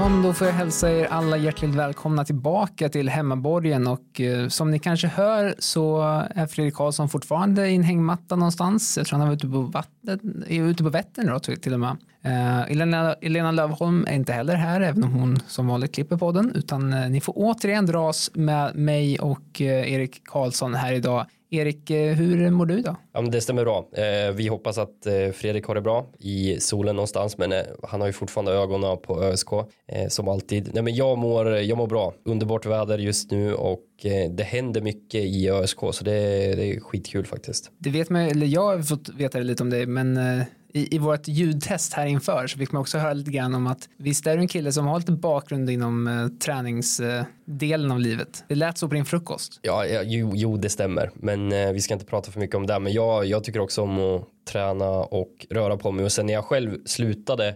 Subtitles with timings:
[0.00, 4.48] Ja, men då får jag hälsa er alla hjärtligt välkomna tillbaka till hemmaborgen och eh,
[4.48, 6.00] som ni kanske hör så
[6.34, 8.96] är Fredrik Karlsson fortfarande i en hängmatta någonstans.
[8.96, 11.96] Jag tror han är ute på, vattnet, är ute på Vättern då till och med.
[12.24, 16.52] Eh, Elena, Elena Lövholm är inte heller här, även om hon som vanligt klipper podden,
[16.54, 21.26] utan eh, ni får återigen dras med mig och eh, Erik Karlsson här idag.
[21.52, 22.96] Erik, hur mår du idag?
[23.12, 23.88] Ja, det stämmer bra.
[23.92, 28.00] Eh, vi hoppas att eh, Fredrik har det bra i solen någonstans, men eh, han
[28.00, 30.70] har ju fortfarande ögonen på ÖSK eh, som alltid.
[30.74, 32.14] Nej, men jag mår, jag mår bra.
[32.24, 36.10] Underbart väder just nu och eh, det händer mycket i ÖSK, så det,
[36.56, 37.70] det är skitkul faktiskt.
[37.78, 40.98] Det vet man, eller jag har fått veta lite om det, men eh, i, i
[40.98, 44.36] vårt ljudtest här inför så fick man också höra lite grann om att visst är
[44.36, 48.44] du en kille som har lite bakgrund inom eh, träningsdelen eh, av livet.
[48.48, 49.60] Det lät så på din frukost.
[49.62, 52.66] Ja, ja jo, jo, det stämmer, men eh, vi ska inte prata för mycket om
[52.66, 52.78] det.
[52.78, 56.34] Men jag, jag tycker också om att träna och röra på mig och sen när
[56.34, 57.54] jag själv slutade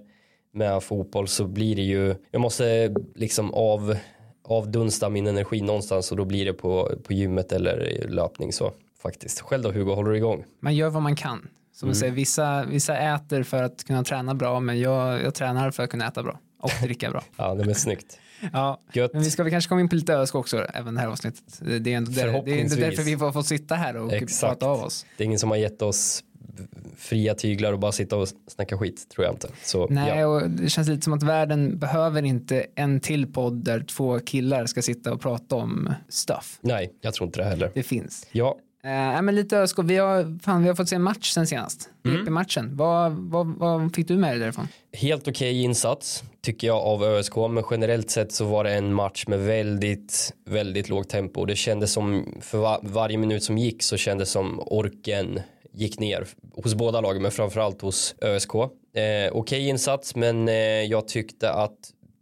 [0.52, 3.96] med fotboll så blir det ju, jag måste liksom av
[4.44, 9.40] avdunsta min energi någonstans och då blir det på, på gymmet eller löpning så faktiskt.
[9.40, 10.44] Själv då Hugo, håller du igång?
[10.60, 11.48] Man gör vad man kan.
[11.74, 11.94] Som mm.
[11.94, 15.90] säger, vissa, vissa äter för att kunna träna bra, men jag, jag tränar för att
[15.90, 17.22] kunna äta bra och dricka bra.
[17.36, 18.18] ja, det är snyggt.
[18.52, 19.12] ja, Gött.
[19.12, 21.60] men vi ska väl kanske komma in på lite ÖSK också, även det här avsnittet.
[21.60, 24.40] Det är ändå, där, det är ändå därför vi får, får sitta här och Exakt.
[24.40, 25.06] prata av oss.
[25.16, 26.24] Det är ingen som har gett oss
[26.96, 29.48] fria tyglar och bara sitta och snacka skit, tror jag inte.
[29.62, 30.26] Så, Nej, ja.
[30.26, 34.66] och det känns lite som att världen behöver inte en till podd där två killar
[34.66, 36.58] ska sitta och prata om stuff.
[36.60, 37.70] Nej, jag tror inte det heller.
[37.74, 38.26] Det finns.
[38.32, 41.46] Ja, Eh, men lite ÖSK, vi har, fan, vi har fått se en match sen
[41.46, 41.88] senast.
[42.06, 42.34] Mm.
[42.34, 44.68] matchen vad, vad, vad fick du med dig därifrån?
[44.92, 48.94] Helt okej okay insats tycker jag av ÖSK, men generellt sett så var det en
[48.94, 51.44] match med väldigt, väldigt lågt tempo.
[51.44, 55.40] Det kändes som, för var, varje minut som gick så kändes som orken
[55.72, 58.54] gick ner hos båda lagen, men framförallt hos ÖSK.
[58.54, 58.60] Eh,
[58.94, 61.78] okej okay insats, men eh, jag tyckte att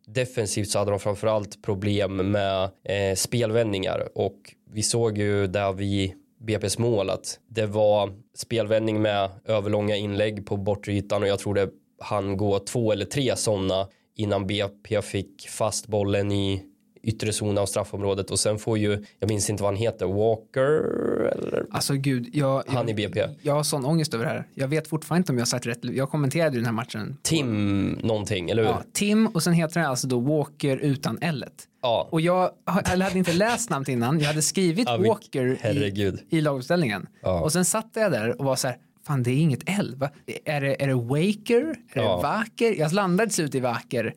[0.07, 4.37] defensivt så hade de framförallt problem med eh, spelvändningar och
[4.73, 10.57] vi såg ju där vi BP's mål att det var spelvändning med överlånga inlägg på
[10.57, 15.49] bortre ytan och jag tror det han gå två eller tre sådana innan BP fick
[15.49, 16.63] fast bollen i
[17.03, 20.83] yttre zon av straffområdet och sen får ju, jag minns inte vad han heter, Walker
[21.33, 21.67] eller?
[21.71, 23.29] Alltså gud, jag, han i BP.
[23.43, 24.47] Jag har sån ångest över det här.
[24.55, 25.79] Jag vet fortfarande inte om jag har sagt rätt.
[25.83, 27.17] Jag kommenterade ju den här matchen.
[27.23, 28.71] Tim någonting, eller hur?
[28.71, 31.45] Ja, Tim och sen heter han alltså då Walker utan L.
[31.83, 32.09] Ja.
[32.11, 34.21] Och jag hade inte läst namnet innan.
[34.21, 37.07] Jag hade skrivit ja, Walker i, i laguppställningen.
[37.23, 37.41] Ja.
[37.41, 38.77] Och sen satt jag där och var så här,
[39.07, 39.95] fan det är inget L.
[39.97, 40.11] Va?
[40.45, 41.75] Är det, är det Waker?
[41.93, 42.81] Är det Vaker?
[42.81, 44.15] Jag landade slut i Vaker.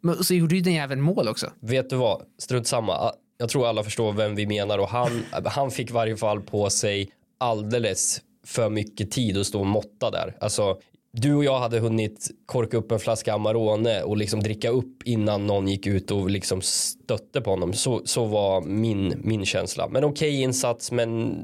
[0.00, 1.52] Men så gjorde ju den jäveln mål också.
[1.60, 3.12] Vet du vad, strunt samma.
[3.38, 7.10] Jag tror alla förstår vem vi menar och han, han fick varje fall på sig
[7.38, 10.36] alldeles för mycket tid att stå och måtta där.
[10.40, 10.78] Alltså,
[11.12, 15.46] du och jag hade hunnit korka upp en flaska Amarone och liksom dricka upp innan
[15.46, 17.72] någon gick ut och liksom stötte på honom.
[17.72, 19.88] Så, så var min, min känsla.
[19.88, 21.42] Men okej okay insats, men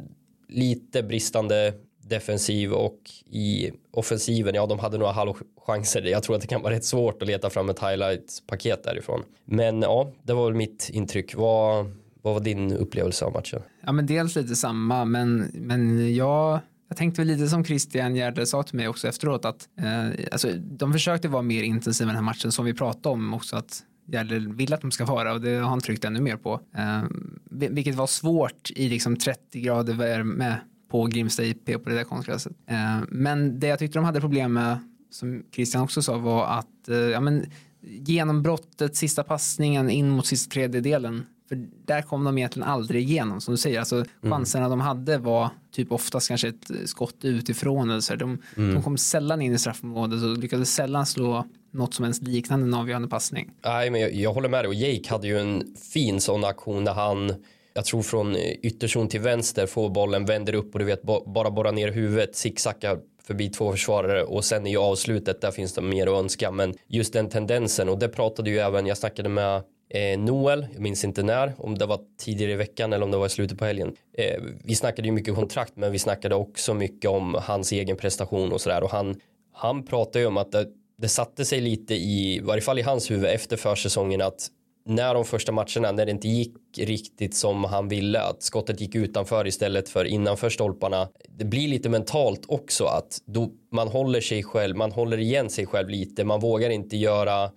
[0.49, 1.75] lite bristande
[2.13, 2.99] defensiv och
[3.31, 6.03] i offensiven, ja de hade några halvchanser.
[6.03, 9.23] Jag tror att det kan vara rätt svårt att leta fram ett highlight-paket därifrån.
[9.45, 11.35] Men ja, det var väl mitt intryck.
[11.35, 11.93] Vad,
[12.23, 13.63] vad var din upplevelse av matchen?
[13.87, 16.61] Ja, men dels lite samma, men, men jag
[16.93, 20.53] jag tänkte väl lite som Christian Gärde sa till mig också efteråt att eh, alltså,
[20.53, 23.83] de försökte vara mer intensiva i den här matchen som vi pratade om också att
[24.07, 26.61] Gärde vill att de ska vara och det har han tryckt ännu mer på.
[26.77, 27.03] Eh,
[27.51, 30.57] vilket var svårt i liksom 30 grader värme
[30.93, 32.53] på Grimsta IP på det där konstgräset.
[32.67, 34.79] Eh, men det jag tyckte de hade problem med,
[35.11, 37.47] som Christian också sa, var att eh, ja, men,
[37.81, 43.55] genombrottet, sista passningen in mot sista tredjedelen för där kom de egentligen aldrig igenom som
[43.55, 43.79] du säger.
[43.79, 44.07] Alltså, mm.
[44.23, 47.91] chanserna de hade var typ oftast kanske ett skott utifrån.
[47.91, 48.15] Eller så.
[48.15, 48.75] De, mm.
[48.75, 52.75] de kom sällan in i straffområdet och lyckades sällan slå något som ens liknande en
[52.75, 53.51] avgörande passning.
[53.65, 56.85] Nej, men jag, jag håller med dig och Jake hade ju en fin sån aktion
[56.85, 57.33] när han
[57.75, 61.51] jag tror från eh, ytterzon till vänster får bollen, vänder upp och du vet bara
[61.51, 66.07] borra ner huvudet, zigzacka förbi två försvarare och sen i avslutet, där finns det mer
[66.07, 66.51] att önska.
[66.51, 69.63] Men just den tendensen och det pratade ju även, jag snackade med
[69.95, 73.17] Eh, Noel, jag minns inte när, om det var tidigare i veckan eller om det
[73.17, 73.97] var i slutet på helgen.
[74.19, 78.53] Eh, vi snackade ju mycket kontrakt men vi snackade också mycket om hans egen prestation
[78.53, 79.21] och sådär och han,
[79.53, 80.67] han pratade ju om att det,
[80.99, 84.49] det satte sig lite i, i varje fall i hans huvud efter försäsongen att
[84.85, 88.95] när de första matcherna, när det inte gick riktigt som han ville, att skottet gick
[88.95, 91.09] utanför istället för innanför stolparna.
[91.29, 95.67] Det blir lite mentalt också att då man håller sig själv, man håller igen sig
[95.67, 97.51] själv lite, man vågar inte göra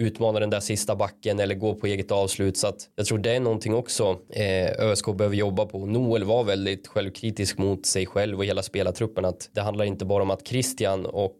[0.00, 2.56] utmana den där sista backen eller gå på eget avslut.
[2.56, 5.86] Så att jag tror det är någonting också eh, ÖSK behöver jobba på.
[5.86, 9.24] Noel var väldigt självkritisk mot sig själv och hela spelartruppen.
[9.24, 11.36] Att det handlar inte bara om att Christian och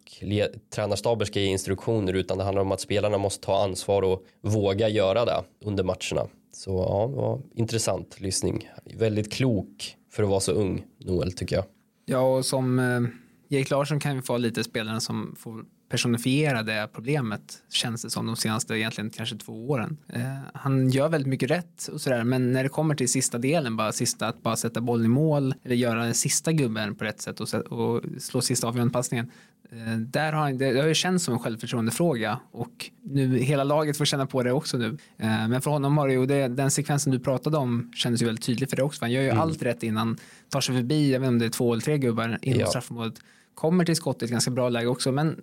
[0.75, 4.89] tränarstaben ska ge instruktioner utan det handlar om att spelarna måste ta ansvar och våga
[4.89, 6.29] göra det under matcherna.
[6.53, 8.69] Så ja, det var intressant lyssning.
[8.85, 11.65] Väldigt klok för att vara så ung, Noel tycker jag.
[12.05, 13.01] Ja, och som eh,
[13.49, 18.27] Jake Larsson kan ju få lite spelaren som får personifiera det problemet känns det som
[18.27, 19.97] de senaste egentligen kanske två åren.
[20.09, 20.23] Eh,
[20.55, 23.93] han gör väldigt mycket rätt och sådär men när det kommer till sista delen, bara
[23.93, 27.41] sista att bara sätta bollen i mål eller göra den sista gubben på rätt sätt
[27.41, 29.31] och, och slå sista avgörande passningen.
[29.73, 33.99] Eh, där har han, det har ju känts som en självförtroendefråga och nu hela laget
[33.99, 34.97] får känna på det också nu.
[35.19, 38.27] Eh, men för honom har det ju, det, den sekvensen du pratade om kändes ju
[38.27, 39.05] väldigt tydlig för det också.
[39.05, 39.41] Han gör ju mm.
[39.41, 41.99] allt rätt innan, tar sig förbi, jag vet inte om det är två eller tre
[41.99, 42.67] gubbar inom ja.
[42.67, 43.21] straffområdet
[43.55, 45.43] kommer till skott i ett ganska bra läge också, men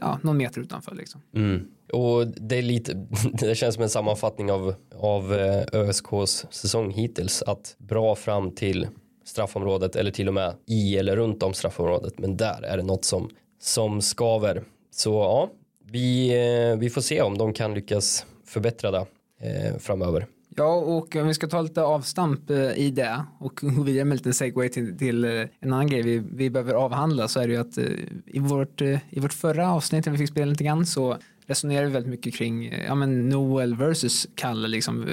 [0.00, 0.94] ja, någon meter utanför.
[0.94, 1.20] Liksom.
[1.34, 1.66] Mm.
[1.92, 7.42] Och det, är lite, det känns som en sammanfattning av, av eh, ÖSKs säsong hittills.
[7.42, 8.88] Att bra fram till
[9.24, 12.18] straffområdet eller till och med i eller runt om straffområdet.
[12.18, 14.64] Men där är det något som, som skaver.
[14.90, 15.50] Så ja,
[15.90, 19.06] vi, eh, vi får se om de kan lyckas förbättra det
[19.40, 20.26] eh, framöver.
[20.56, 24.12] Ja, och om vi ska ta lite avstamp eh, i det och gå vidare med
[24.12, 27.46] en liten segway till, till, eh, en annan grej vi, vi behöver avhandla så är
[27.48, 27.84] det ju att eh,
[28.26, 31.16] i vårt, i vårt förra avsnitt när vi fick spela lite grann så
[31.46, 34.68] resonerade vi väldigt mycket kring ja, men Noel versus Kalle.
[34.68, 35.06] Liksom,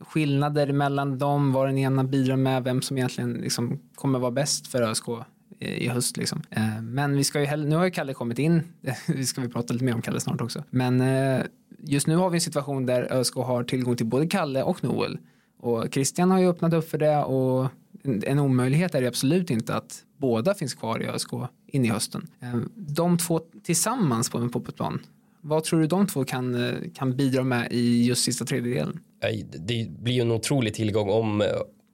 [0.00, 4.66] skillnader mellan dem, vad den ena bidrar med, vem som egentligen liksom, kommer vara bäst
[4.66, 5.04] för ÖSK
[5.58, 6.16] i höst.
[6.16, 6.42] Liksom.
[6.82, 8.62] Men vi ska ju, nu har ju Kalle kommit in,
[9.08, 10.64] vi ska vi prata lite mer om Kalle snart också.
[10.70, 11.02] Men
[11.82, 15.18] just nu har vi en situation där ÖSK har tillgång till både Kalle och Noel.
[15.58, 17.68] Och Christian har ju öppnat upp för det och
[18.04, 21.30] en omöjlighet är det absolut inte att båda finns kvar i ÖSK
[21.66, 22.26] in i hösten.
[22.40, 25.00] Ehm, de två tillsammans på en poppetplan,
[25.40, 29.00] vad tror du de två kan, eh, kan bidra med i just sista tredjedelen?
[29.58, 31.46] Det blir ju en otrolig tillgång om eh,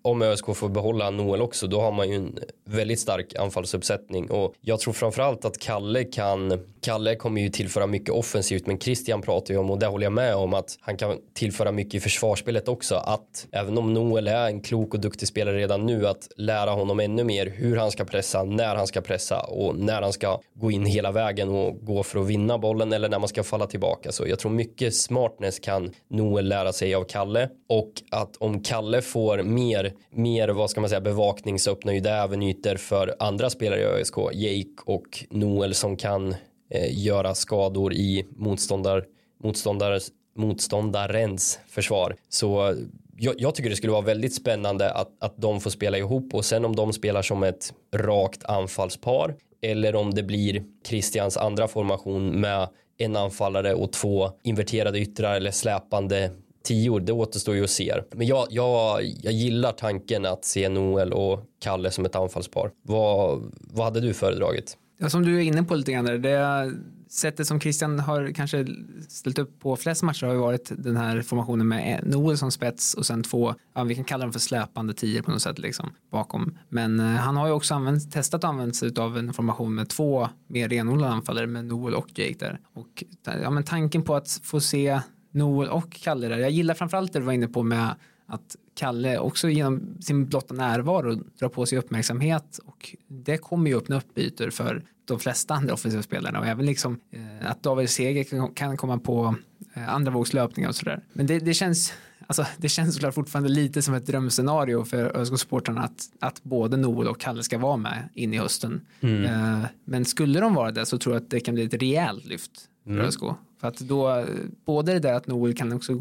[0.07, 4.31] om ÖSK får behålla Noel också då har man ju en väldigt stark anfallsuppsättning.
[4.31, 9.23] Och jag tror framförallt att Kalle kan Kalle kommer ju tillföra mycket offensivt men Christian
[9.23, 12.01] pratar ju om och det håller jag med om att han kan tillföra mycket i
[12.01, 16.29] försvarsspelet också att även om Noel är en klok och duktig spelare redan nu att
[16.37, 20.13] lära honom ännu mer hur han ska pressa, när han ska pressa och när han
[20.13, 23.43] ska gå in hela vägen och gå för att vinna bollen eller när man ska
[23.43, 24.13] falla tillbaka.
[24.13, 29.03] Så jag tror mycket smartness kan Noel lära sig av Kalle och att om Kalle
[29.03, 33.17] får mer mer, vad ska man säga, bevakning så öppnar ju det även ytor för
[33.19, 36.35] andra spelare i ÖSK, Jake och Noel som kan
[36.71, 39.05] eh, göra skador i motståndar,
[39.43, 42.17] motståndares, motståndarens försvar.
[42.29, 42.77] Så
[43.19, 46.45] jag, jag, tycker det skulle vara väldigt spännande att, att de får spela ihop och
[46.45, 52.41] sen om de spelar som ett rakt anfallspar eller om det blir Christians andra formation
[52.41, 52.69] med
[52.99, 56.31] en anfallare och två inverterade yttrar eller släpande
[56.67, 57.95] tior, det återstår ju att se.
[58.15, 62.71] Men jag, jag, jag gillar tanken att se Noel och Kalle som ett anfallspar.
[62.83, 64.77] Vad, vad hade du föredragit?
[64.99, 66.73] Ja, som du är inne på lite grann det
[67.09, 68.67] sättet som Christian har kanske
[69.09, 72.95] ställt upp på flest matcher har ju varit den här formationen med Noel som spets
[72.95, 75.91] och sen två, ja, vi kan kalla dem för släpande tior på något sätt liksom
[76.11, 76.59] bakom.
[76.69, 79.89] Men eh, han har ju också använt, testat att använda sig av en formation med
[79.89, 82.61] två mer renodlade anfallare med Noel och Jake där.
[82.75, 83.05] Och
[83.43, 85.01] ja, men tanken på att få se
[85.37, 86.39] Noel och Kalle där.
[86.39, 87.95] Jag gillar framförallt det du var inne på med
[88.27, 93.77] att Kalle också genom sin blotta närvaro drar på sig uppmärksamhet och det kommer ju
[93.77, 97.91] öppna upp ytor för de flesta andra offensiva spelarna och även liksom eh, att David
[97.91, 99.35] Seger kan komma på
[99.75, 101.01] eh, andra vågslöpningar och sådär.
[101.13, 101.93] Men det, det, känns
[102.27, 107.09] Alltså, det känns såklart fortfarande lite som ett drömscenario för ÖSK-supportrarna att, att både Noel
[107.09, 108.81] och Kalle ska vara med in i hösten.
[109.01, 109.25] Mm.
[109.25, 112.25] Eh, men skulle de vara det så tror jag att det kan bli ett rejält
[112.25, 113.01] lyft mm.
[113.07, 113.21] ÖSK.
[113.61, 114.25] För att då,
[114.65, 115.93] både det där att Noel kan också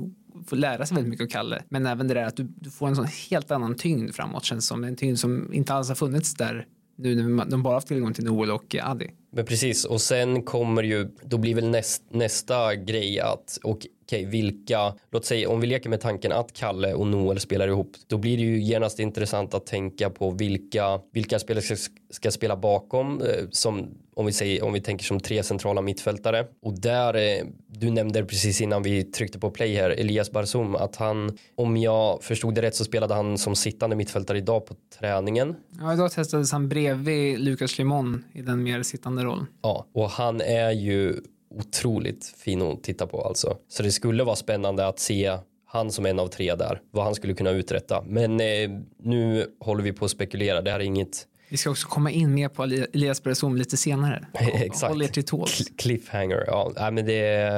[0.48, 2.88] få lära sig väldigt mycket av Kalle, men även det där att du, du får
[2.88, 4.84] en sån helt annan tyngd framåt känns som.
[4.84, 8.24] En tyngd som inte alls har funnits där nu när de bara haft tillgång till
[8.24, 9.12] Noel och Adi.
[9.32, 14.25] Men precis, och sen kommer ju, då blir väl näst, nästa grej att, och okej,
[14.25, 18.17] vilka, låt säga om vi leker med tanken att Kalle och Noel spelar ihop, då
[18.17, 21.75] blir det ju genast intressant att tänka på vilka, vilka spelare ska,
[22.09, 26.45] ska spela bakom, eh, som om vi, säger, om vi tänker som tre centrala mittfältare.
[26.62, 30.95] Och där, eh, du nämnde precis innan vi tryckte på play här, Elias Barzum, att
[30.95, 35.55] han, om jag förstod det rätt så spelade han som sittande mittfältare idag på träningen.
[35.79, 39.47] Ja, idag testades han bredvid Lukas Limon i den mer sittande rollen.
[39.62, 41.21] Ja, och han är ju
[41.55, 43.57] otroligt fin att titta på alltså.
[43.67, 47.15] Så det skulle vara spännande att se han som en av tre där, vad han
[47.15, 48.03] skulle kunna uträtta.
[48.07, 51.88] Men eh, nu håller vi på att spekulera, det här är inget vi ska också
[51.88, 54.27] komma in mer på Elias Beresum lite senare.
[54.33, 54.91] Exakt.
[54.91, 55.71] Håll er till tåls.
[55.77, 56.71] Cliffhanger, ja.
[56.75, 57.50] Nej, men det,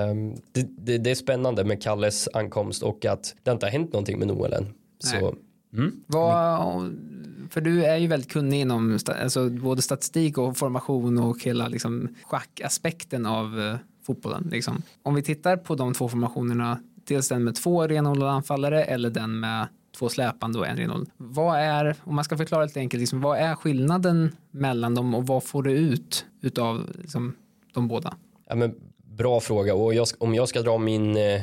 [0.51, 4.19] det, det, det, är spännande med Kalles ankomst och att det inte har hänt någonting
[4.19, 4.73] med Noel än.
[4.99, 5.35] Så,
[5.73, 6.03] mm.
[6.07, 6.95] Vad,
[7.49, 12.15] för du är ju väldigt kunnig inom alltså, både statistik och formation och hela liksom,
[12.23, 13.75] schackaspekten av eh,
[14.05, 14.47] fotbollen.
[14.51, 14.81] Liksom.
[15.03, 19.39] Om vi tittar på de två formationerna, dels den med två renodlade anfallare eller den
[19.39, 21.09] med två släpande och en renodlad.
[21.17, 25.27] Vad är, om man ska förklara lite enkelt, liksom, vad är skillnaden mellan dem och
[25.27, 27.35] vad får du ut utav liksom,
[27.73, 28.17] de båda?
[28.49, 31.41] Ja, men, bra fråga och jag, om jag ska dra min eh,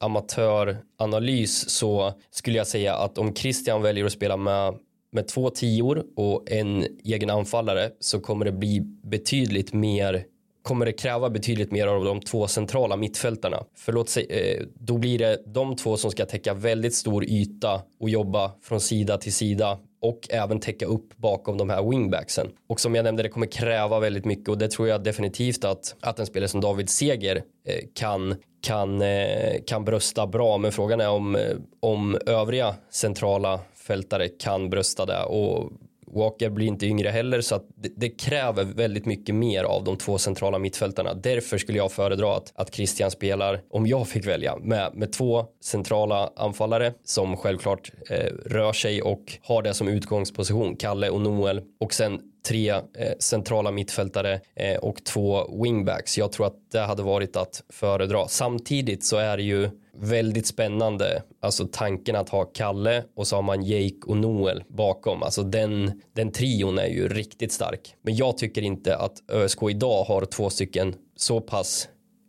[0.00, 4.74] amatöranalys så skulle jag säga att om Christian väljer att spela med
[5.12, 10.24] med två tior och en egen anfallare så kommer det bli betydligt mer
[10.68, 13.64] kommer det kräva betydligt mer av de två centrala mittfältarna.
[13.76, 17.82] För låt säga, eh, då blir det de två som ska täcka väldigt stor yta
[18.00, 22.48] och jobba från sida till sida och även täcka upp bakom de här wingbacksen.
[22.66, 25.96] Och som jag nämnde, det kommer kräva väldigt mycket och det tror jag definitivt att,
[26.00, 30.58] att en spelare som David Seger eh, kan, kan, eh, kan brösta bra.
[30.58, 31.38] Men frågan är om,
[31.80, 35.72] om övriga centrala mittfältare kan brösta det och
[36.06, 39.96] Walker blir inte yngre heller så att det, det, kräver väldigt mycket mer av de
[39.96, 41.14] två centrala mittfältarna.
[41.14, 45.46] Därför skulle jag föredra att, att Christian spelar, om jag fick välja, med, med två
[45.60, 51.62] centrala anfallare som självklart eh, rör sig och har det som utgångsposition, Kalle och Noel
[51.80, 52.80] och sen tre eh,
[53.18, 56.18] centrala mittfältare eh, och två wingbacks.
[56.18, 58.28] Jag tror att det hade varit att föredra.
[58.28, 63.42] Samtidigt så är det ju väldigt spännande, alltså tanken att ha Kalle och så har
[63.42, 67.94] man Jake och Noel bakom, alltså den, den trion är ju riktigt stark.
[68.02, 71.88] Men jag tycker inte att ÖSK idag har två stycken så pass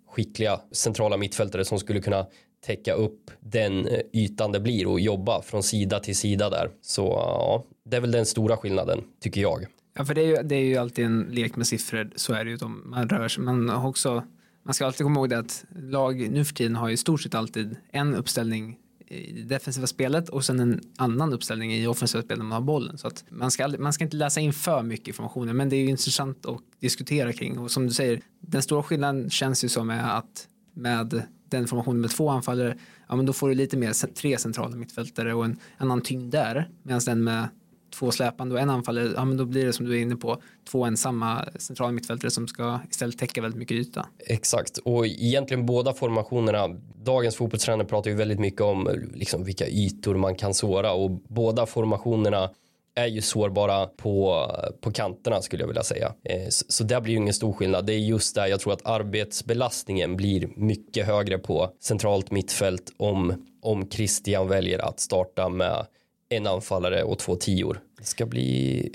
[0.10, 2.26] skickliga centrala mittfältare som skulle kunna
[2.66, 6.70] täcka upp den eh, ytan det blir och jobba från sida till sida där.
[6.82, 9.66] Så ja, det är väl den stora skillnaden tycker jag.
[9.98, 12.46] Ja, för det är ju, det är ju alltid en lek med siffror, så är
[12.46, 12.58] det ju.
[12.68, 14.24] Man rör sig, man har också
[14.64, 17.36] man ska alltid komma ihåg det att lag nu för tiden har i stort sett
[17.36, 22.38] alltid en uppställning i det defensiva spelet och sen en annan uppställning i offensiva spelet
[22.38, 22.98] när man har bollen.
[22.98, 25.82] Så att man, ska, man ska inte läsa in för mycket information men det är
[25.82, 29.90] ju intressant att diskutera kring och som du säger, den stora skillnaden känns ju som
[29.90, 34.14] är att med den formationen med två anfallare, ja men då får du lite mer
[34.14, 36.70] tre centrala mittfältare och en annan tyngd där.
[36.84, 37.48] Medan den med
[37.92, 40.42] två släpande och en anfallare, ja men då blir det som du är inne på,
[40.70, 44.06] två ensamma centrala mittfältare som ska istället täcka väldigt mycket yta.
[44.20, 46.68] Exakt, och egentligen båda formationerna,
[47.04, 51.66] dagens fotbollstränare pratar ju väldigt mycket om liksom, vilka ytor man kan såra och båda
[51.66, 52.50] formationerna
[52.96, 54.46] är ju sårbara på,
[54.82, 56.14] på kanterna skulle jag vilja säga.
[56.24, 57.86] Eh, så, så där blir ju ingen stor skillnad.
[57.86, 63.46] Det är just där jag tror att arbetsbelastningen blir mycket högre på centralt mittfält om,
[63.62, 65.86] om Christian väljer att starta med
[66.30, 67.82] en anfallare och två tior.
[67.98, 68.92] Det ska bli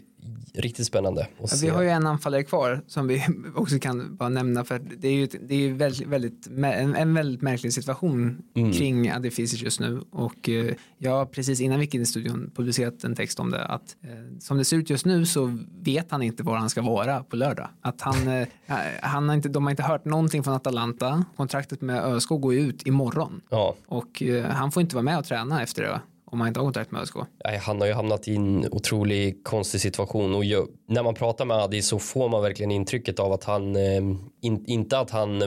[0.54, 1.28] riktigt spännande.
[1.38, 3.24] Ja, vi har ju en anfallare kvar som vi
[3.54, 7.14] också kan bara nämna för det är ju, det är ju väldigt, väldigt, en, en
[7.14, 8.72] väldigt märklig situation mm.
[8.72, 12.50] kring Adefisic just nu och eh, jag har precis innan vi gick in i studion
[12.56, 16.10] publicerat en text om det att eh, som det ser ut just nu så vet
[16.10, 17.68] han inte var han ska vara på lördag.
[17.80, 18.48] Att han, eh,
[19.02, 21.24] han har inte, de har inte hört någonting från Atalanta.
[21.36, 23.74] Kontraktet med ÖSK går ut imorgon ja.
[23.86, 26.00] och han får inte vara med och träna efter det
[26.34, 27.16] om han inte har kontakt med ÖSK?
[27.62, 31.56] Han har ju hamnat i en otrolig konstig situation och ju, när man pratar med
[31.56, 35.42] Adi så får man verkligen intrycket av att han, ehm, in, inte att han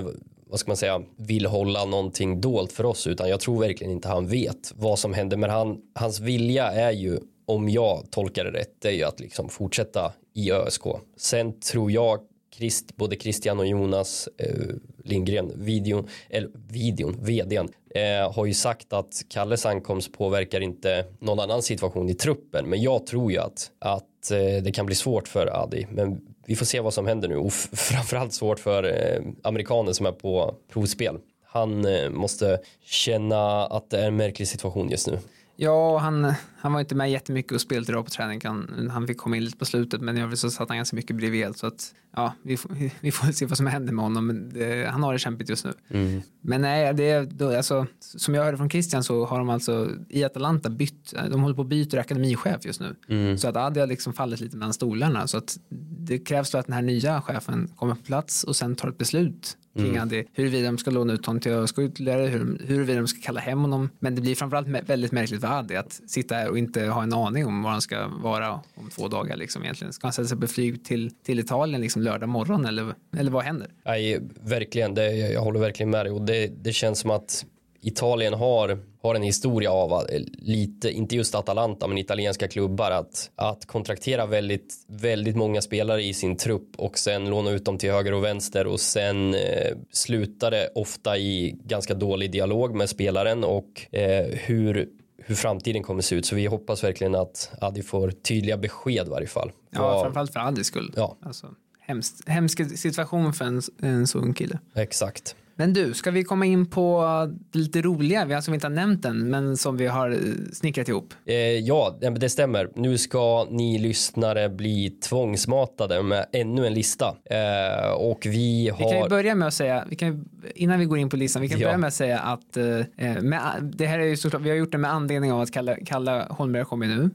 [0.49, 4.07] vad ska man säga, vill hålla någonting dolt för oss utan jag tror verkligen inte
[4.07, 8.51] han vet vad som händer men han, hans vilja är ju om jag tolkar det
[8.51, 10.83] rätt det är ju att liksom fortsätta i ÖSK.
[11.17, 12.19] Sen tror jag
[12.57, 18.93] Christ, både Christian och Jonas eh, Lindgren, videon, eller videon, vdn, eh, har ju sagt
[18.93, 22.69] att Kalles ankomst påverkar inte någon annan situation i truppen.
[22.69, 25.87] Men jag tror ju att, att eh, det kan bli svårt för Adi.
[25.91, 30.05] Men vi får se vad som händer nu och framförallt svårt för eh, amerikanen som
[30.05, 31.17] är på provspel.
[31.45, 35.19] Han eh, måste känna att det är en märklig situation just nu.
[35.59, 38.41] Ja, han, han var inte med jättemycket och spelade idag på träning.
[38.43, 40.95] Han, han fick komma in lite på slutet men i övrigt så satt han ganska
[40.95, 42.71] mycket bredvid så att ja, vi, får,
[43.01, 44.27] vi får se vad som händer med honom.
[44.27, 45.73] Men det, han har det kämpigt just nu.
[45.89, 46.21] Mm.
[46.41, 50.23] Men nej, det, då, alltså, som jag hörde från Christian så har de alltså i
[50.23, 52.95] Atalanta bytt, de håller på att byta akademichef just nu.
[53.09, 53.37] Mm.
[53.37, 55.27] Så att Adi har liksom fallit lite mellan stolarna.
[55.27, 55.57] Så att
[55.99, 58.97] det krävs då att den här nya chefen kommer på plats och sen tar ett
[58.97, 60.03] beslut kring Mm.
[60.03, 60.25] Adi.
[60.33, 63.61] Huruvida de ska låna ut honom till ÖSK ytterligare, hur, huruvida de ska kalla hem
[63.61, 63.89] honom.
[63.99, 67.13] Men det blir framförallt väldigt märkligt för Adi att sitta här och inte ha en
[67.13, 69.93] aning om var han ska vara om två dagar liksom egentligen.
[69.93, 73.43] Ska han sätta sig på flyg till, till Italien liksom lördag morgon eller, eller vad
[73.43, 73.67] händer?
[73.85, 74.93] Nej, verkligen.
[74.93, 76.13] Det, jag håller verkligen med dig.
[76.13, 77.45] Och det, det känns som att
[77.87, 83.31] Italien har, har en historia av eh, lite, inte just Atalanta, men italienska klubbar att,
[83.35, 87.91] att kontraktera väldigt, väldigt många spelare i sin trupp och sen låna ut dem till
[87.91, 93.43] höger och vänster och sen eh, slutar det ofta i ganska dålig dialog med spelaren
[93.43, 94.89] och eh, hur
[95.19, 96.25] hur framtiden kommer se ut.
[96.25, 99.51] Så vi hoppas verkligen att Adi får tydliga besked i varje fall.
[99.69, 100.93] Ja, Vad- framförallt för Adis skull.
[100.95, 101.17] Ja.
[101.21, 101.47] Alltså,
[101.79, 104.59] hemskt, hemsk situation för en, en så ung kille.
[104.75, 105.35] exakt.
[105.59, 107.03] Men du, ska vi komma in på
[107.51, 110.09] det lite roliga, vi har som vi inte har nämnt än, men som vi har
[110.11, 110.17] eh,
[110.53, 111.13] snickrat ihop.
[111.25, 112.69] Eh, ja, det stämmer.
[112.75, 117.15] Nu ska ni lyssnare bli tvångsmatade med ännu en lista.
[117.25, 119.09] Eh, och vi Vi kan ju har...
[119.09, 121.67] börja med att säga, vi kan, innan vi går in på listan, vi kan Ja.
[121.67, 124.71] börja med att säga att eh, med, det här är ju såklart, vi har gjort
[124.71, 127.09] det med anledning av att Kalle, Kalle Holmberg kommer nu.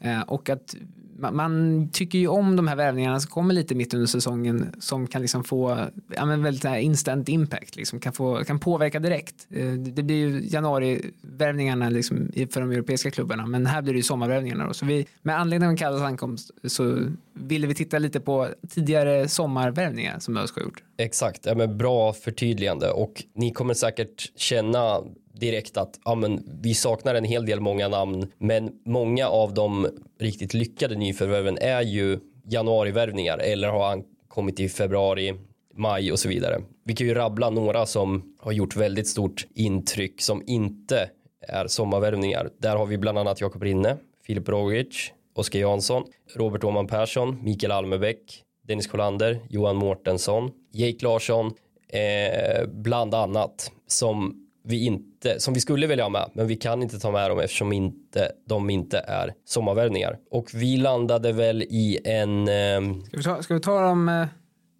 [0.00, 0.74] Eh, och att
[1.18, 5.06] man, man tycker ju om de här värvningarna som kommer lite mitt under säsongen som
[5.06, 5.78] kan liksom få
[6.16, 9.46] ja, men väldigt här instant impact, liksom, kan, få, kan påverka direkt.
[9.50, 14.02] Eh, det blir ju januarivärvningarna liksom, för de europeiska klubbarna men här blir det ju
[14.02, 14.66] sommarvärvningarna.
[14.66, 14.74] Då.
[14.74, 20.18] Så vi, med anledning av Kallas ankomst så ville vi titta lite på tidigare sommarvärvningar
[20.18, 20.82] som ÖSK har gjort.
[20.96, 25.00] Exakt, ja, men bra förtydligande och ni kommer säkert känna
[25.40, 29.88] direkt att ja, men vi saknar en hel del många namn men många av de
[30.20, 35.34] riktigt lyckade nyförvärven är ju januarivärvningar eller har ankommit i februari,
[35.74, 36.62] maj och så vidare.
[36.84, 41.10] Vi kan ju rabbla några som har gjort väldigt stort intryck som inte
[41.48, 42.50] är sommarvärvningar.
[42.58, 47.72] Där har vi bland annat Jakob Rinne, Filip Rogic, Oskar Jansson, Robert Åman Persson, Mikael
[47.72, 51.46] Almebäck, Dennis Kollander, Johan Mårtensson, Jake Larsson,
[51.88, 56.82] eh, bland annat som vi inte, som vi skulle vilja ha med, men vi kan
[56.82, 60.18] inte ta med dem eftersom inte, de inte är sommarvärvningar.
[60.30, 64.26] Och vi landade väl i en, eh, Ska vi ta, ska vi ta dem, eh,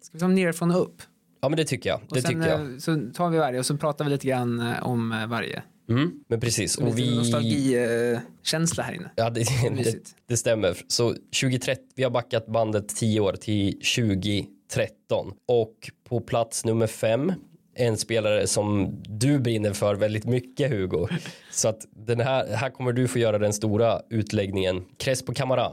[0.01, 1.01] ska vi ta dem nerifrån och upp?
[1.41, 2.61] ja men det tycker jag, Och det sen tycker jag.
[2.61, 5.63] eh, så tar vi varje och så pratar vi lite grann eh, om varje.
[5.89, 6.73] Mm, men precis.
[6.73, 9.11] Så Och vi, nostalgikänsla här inne.
[9.15, 9.39] Ja, det,
[9.83, 10.77] det, det stämmer.
[10.87, 15.73] Så 2013, vi har backat bandet 10 år till 2013 och
[16.09, 17.33] på plats nummer fem
[17.77, 21.07] en spelare som du brinner för väldigt mycket Hugo.
[21.51, 24.85] Så att den här, här kommer du få göra den stora utläggningen.
[24.97, 25.71] Crespo Camara,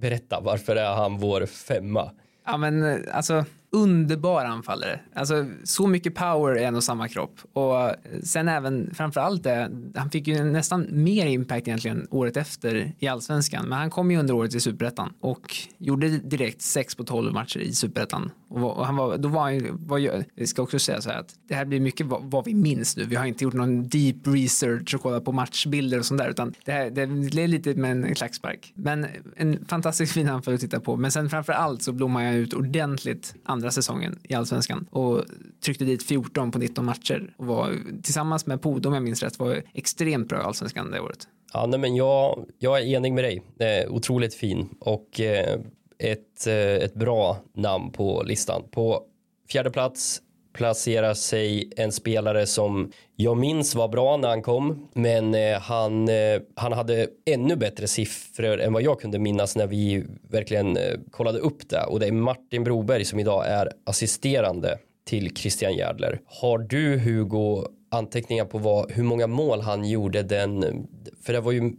[0.00, 2.10] berätta varför är han vår femma?
[2.46, 3.44] Ja men eh, alltså
[3.74, 5.00] underbar anfallare.
[5.14, 7.40] Alltså så mycket power i en och samma kropp.
[7.52, 13.08] Och sen även framförallt det, han fick ju nästan mer impact egentligen året efter i
[13.08, 13.68] allsvenskan.
[13.68, 17.58] Men han kom ju under året i superettan och gjorde direkt 6 på 12 matcher
[17.58, 18.30] i superettan.
[18.48, 21.18] Och, han var, då var han ju, var ju, jag ska också säga så här
[21.18, 23.04] att det här blir mycket vad, vad vi minns nu.
[23.04, 26.54] Vi har inte gjort någon deep research och kollat på matchbilder och sånt där utan
[26.64, 28.72] det, här, det är lite med en klackspark.
[28.74, 29.06] Men
[29.36, 30.96] en fantastiskt fin anfall att titta på.
[30.96, 35.24] Men sen framför allt så blommar jag ut ordentligt andra säsongen i allsvenskan och
[35.64, 39.38] tryckte dit 14 på 19 matcher och var tillsammans med Podo om jag minns rätt
[39.38, 41.28] var extremt bra i allsvenskan det året.
[41.52, 43.42] Ja, nej, men jag, jag är enig med dig.
[43.58, 45.60] Eh, otroligt fin och eh,
[45.98, 48.62] ett, eh, ett bra namn på listan.
[48.70, 49.02] På
[49.48, 50.20] fjärde plats
[50.54, 56.08] placerar sig en spelare som jag minns var bra när han kom men eh, han,
[56.08, 60.82] eh, han hade ännu bättre siffror än vad jag kunde minnas när vi verkligen eh,
[61.10, 66.20] kollade upp det och det är Martin Broberg som idag är assisterande till Christian Järdler.
[66.26, 70.86] Har du Hugo anteckningar på vad, hur många mål han gjorde den,
[71.22, 71.72] för det var ju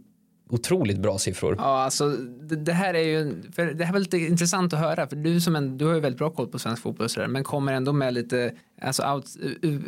[0.50, 1.56] otroligt bra siffror.
[1.58, 3.42] Ja, alltså det, det här är ju,
[3.74, 6.18] det här var lite intressant att höra, för du som en, du har ju väldigt
[6.18, 9.24] bra koll på svensk fotboll och sådär, men kommer ändå med lite alltså out,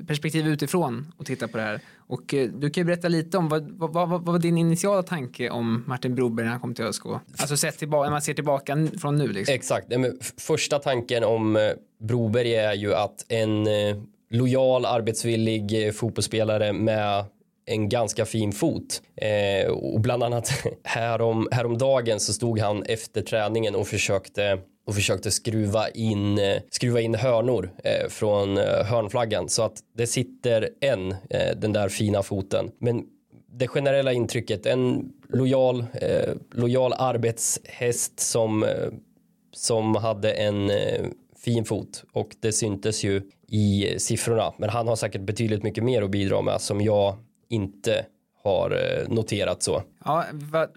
[0.07, 1.81] perspektiv utifrån och titta på det här.
[1.97, 5.03] Och eh, du kan ju berätta lite om vad, vad, vad, vad var din initiala
[5.03, 7.07] tanke om Martin Broberg när han kom till ÖSK?
[7.07, 9.55] Alltså sett tillbaka, när man ser tillbaka från nu liksom.
[9.55, 9.87] Exakt,
[10.39, 11.63] första tanken om eh,
[12.01, 13.97] Broberg är ju att en eh,
[14.31, 17.25] lojal, arbetsvillig fotbollsspelare med
[17.69, 19.03] en ganska fin fot.
[19.17, 20.51] Eh, och bland annat
[20.85, 27.01] härom, häromdagen så stod han efter träningen och försökte och försökte skruva in, eh, skruva
[27.01, 32.23] in hörnor eh, från eh, hörnflaggan så att det sitter en, eh, den där fina
[32.23, 32.71] foten.
[32.79, 33.05] Men
[33.53, 38.89] det generella intrycket, en lojal, eh, lojal arbetshäst som, eh,
[39.53, 40.71] som hade en
[41.45, 44.53] fin fot och det syntes ju i siffrorna.
[44.57, 47.17] Men han har säkert betydligt mycket mer att bidra med som jag
[47.49, 48.07] inte
[48.43, 49.83] har eh, noterat så.
[50.05, 50.25] Ja,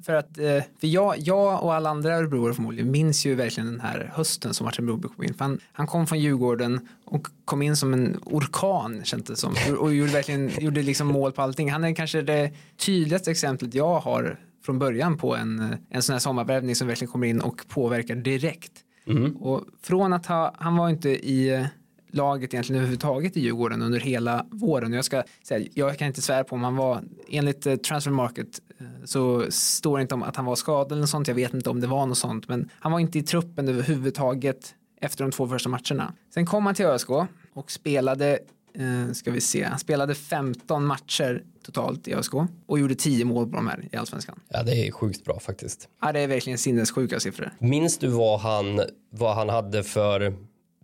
[0.05, 3.79] för att eh, för jag, jag och alla andra örebroare förmodligen minns ju verkligen den
[3.79, 5.33] här hösten som Martin Broberg kom in.
[5.33, 9.55] För han, han kom från Djurgården och kom in som en orkan kändes det som
[9.79, 11.71] och gjorde verkligen gjorde liksom mål på allting.
[11.71, 16.19] Han är kanske det tydligaste exemplet jag har från början på en, en sån här
[16.19, 18.71] sommarvärvning som verkligen kommer in och påverkar direkt.
[19.07, 19.37] Mm.
[19.37, 21.67] Och från att ha, han var inte i
[22.11, 24.93] laget egentligen överhuvudtaget i Djurgården under hela våren.
[24.93, 28.61] Jag, ska säga, jag kan inte svära på om han var, enligt eh, Transfer Market
[28.79, 31.27] eh, så står det inte om att han var skadad eller sånt.
[31.27, 34.75] Jag vet inte om det var något sånt, men han var inte i truppen överhuvudtaget
[35.01, 36.13] efter de två första matcherna.
[36.33, 37.09] Sen kom han till ÖSK
[37.53, 38.39] och spelade
[38.73, 42.33] eh, ska vi se, han spelade 15 matcher totalt i ÖSK
[42.65, 44.39] och gjorde 10 mål på de här i allsvenskan.
[44.49, 45.87] Ja, det är sjukt bra faktiskt.
[46.01, 47.51] Ja, det är verkligen sinnessjuka siffror.
[47.59, 50.33] Minns du vad han, vad han hade för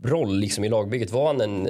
[0.04, 1.12] roll liksom i lagbygget?
[1.12, 1.70] Var han en,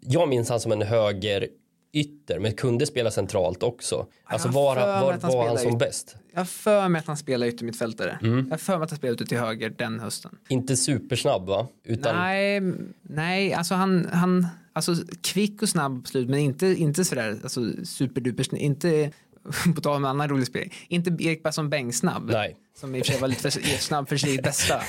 [0.00, 1.48] jag minns han som en höger
[1.92, 4.06] ytter men kunde spela centralt också.
[4.24, 6.16] Alltså var, var, var, var han som bäst?
[6.32, 8.18] Jag har för mig att han spelade yttermittfältare.
[8.22, 8.38] Mm.
[8.38, 10.38] Jag har för mig att han spelade ute till höger den hösten.
[10.48, 11.68] Inte supersnabb va?
[11.84, 12.16] Utan...
[12.16, 12.62] Nej,
[13.02, 17.60] nej, alltså han, han, alltså kvick och snabb på slut men inte, inte sådär alltså
[17.84, 19.12] superduper, inte
[19.74, 22.30] på tal om en annan rolig spelare, inte Erik Persson Beng-snabb.
[22.30, 22.56] Nej.
[22.76, 24.80] Som i och för sig var lite för snabb för sitt bästa.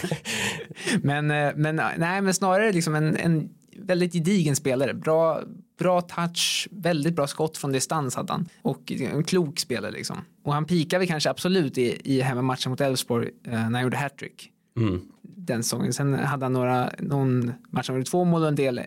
[1.01, 4.93] men, eh, men, nej, men snarare liksom en, en väldigt gedigen spelare.
[4.93, 5.41] Bra,
[5.79, 8.49] bra touch, väldigt bra skott från distans hade han.
[8.61, 10.17] Och en klok spelare liksom.
[10.43, 14.51] Och han pikade kanske absolut i, i hemmamatchen mot Elfsborg eh, när han gjorde hattrick.
[14.79, 15.01] Mm.
[15.21, 15.93] Den säsongen.
[15.93, 18.85] Sen hade han några, någon match han två mål och en del, eh,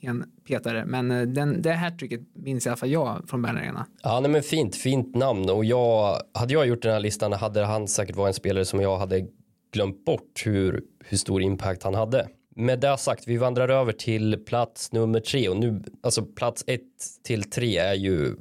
[0.00, 0.84] en petare.
[0.86, 3.86] Men eh, den, det hattricket minns i alla fall jag från Bern Arena.
[4.02, 5.50] Ja, nej, men fint, fint namn.
[5.50, 8.80] Och jag, hade jag gjort den här listan hade han säkert varit en spelare som
[8.80, 9.26] jag hade
[9.72, 12.28] glömt bort hur, hur stor impact han hade.
[12.56, 16.82] Med det sagt, vi vandrar över till plats nummer tre och nu, alltså plats ett
[17.24, 18.36] till tre är ju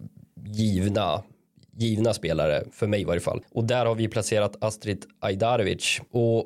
[0.45, 1.23] givna
[1.77, 3.41] givna spelare för mig i varje fall.
[3.51, 6.45] Och där har vi placerat Astrid Ajdarevic och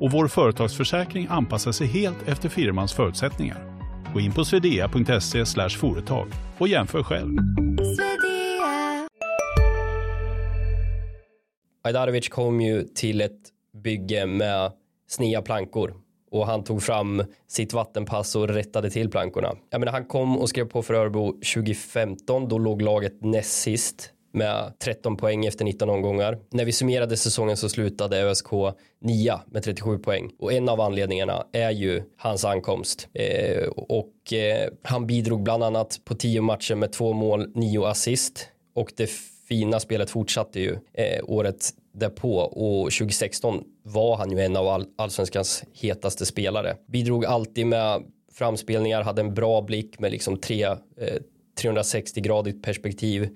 [0.00, 3.78] och vår företagsförsäkring anpassar sig helt efter firmans förutsättningar.
[4.14, 7.38] Gå in på swedea.se företag och jämför själv.
[11.84, 13.40] Ajdarovic kom ju till ett
[13.82, 14.72] bygge med
[15.08, 15.94] snea plankor
[16.30, 19.52] och han tog fram sitt vattenpass och rättade till plankorna.
[19.70, 22.48] Jag menar, han kom och skrev på för Örbo 2015.
[22.48, 26.38] Då låg laget näst sist med 13 poäng efter 19 omgångar.
[26.50, 28.52] När vi summerade säsongen så slutade ÖSK
[29.00, 30.30] 9 med 37 poäng.
[30.38, 33.08] Och en av anledningarna är ju hans ankomst.
[33.14, 38.48] Eh, och eh, han bidrog bland annat på 10 matcher med två mål, 9 assist.
[38.74, 39.10] Och det
[39.48, 42.38] fina spelet fortsatte ju eh, året därpå.
[42.38, 46.76] Och 2016 var han ju en av all allsvenskans hetaste spelare.
[46.86, 50.76] Bidrog alltid med framspelningar, hade en bra blick med liksom tre, eh,
[51.62, 53.28] 360-gradigt perspektiv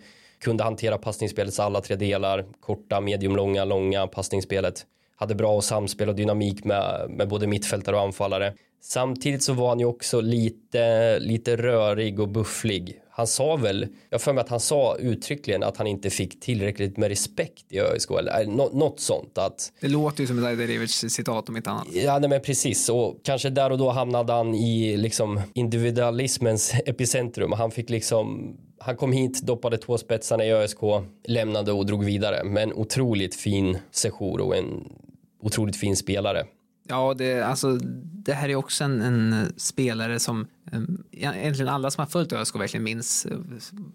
[0.43, 4.87] kunde hantera passningsspelets alla tre delar, korta, medium, långa, långa passningsspelet.
[5.17, 8.55] Hade bra samspel och dynamik med, med både mittfältare och anfallare.
[8.85, 12.99] Samtidigt så var han ju också lite, lite rörig och bufflig.
[13.11, 16.97] Han sa väl, jag för mig att han sa uttryckligen att han inte fick tillräckligt
[16.97, 19.39] med respekt i ÖSK eller något sånt.
[19.39, 21.87] Att, det låter ju som ett Ajdarevic citat om inte annat.
[21.93, 27.53] Ja, nej, men precis och kanske där och då hamnade han i liksom individualismens epicentrum.
[27.53, 30.79] Han fick liksom han kom hit, doppade två spetsarna i ÖSK,
[31.25, 32.45] lämnade och drog vidare.
[32.45, 34.93] Men otroligt fin sejour och en
[35.41, 36.45] otroligt fin spelare.
[36.89, 37.79] Ja, det, alltså,
[38.25, 42.57] det här är också en, en spelare som um, egentligen alla som har följt ÖSK
[42.57, 43.27] verkligen minns.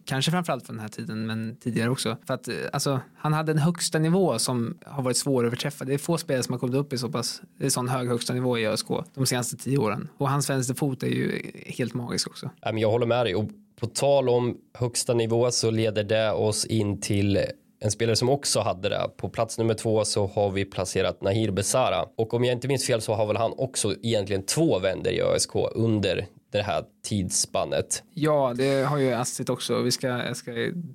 [0.06, 2.18] Kanske framförallt från den här tiden, men tidigare också.
[2.28, 5.86] För att alltså, han hade en högsta nivå som har varit svår att överträffa.
[5.86, 8.34] Det är få spelare som har kommit upp i så pass i sån hög högsta
[8.34, 10.10] nivå i ÖSK de senaste tio åren.
[10.18, 12.50] Och hans vänsterfot är ju helt magisk också.
[12.62, 13.36] Jag håller med dig.
[13.80, 17.40] På tal om högsta nivå så leder det oss in till
[17.80, 19.10] en spelare som också hade det.
[19.18, 22.86] På plats nummer två så har vi placerat Nahir Besara och om jag inte minns
[22.86, 28.04] fel så har väl han också egentligen två vänder i ÖSK under det här tidsspannet.
[28.14, 29.82] Ja, det har ju Astrid också.
[29.82, 30.52] Vi ska, jag ska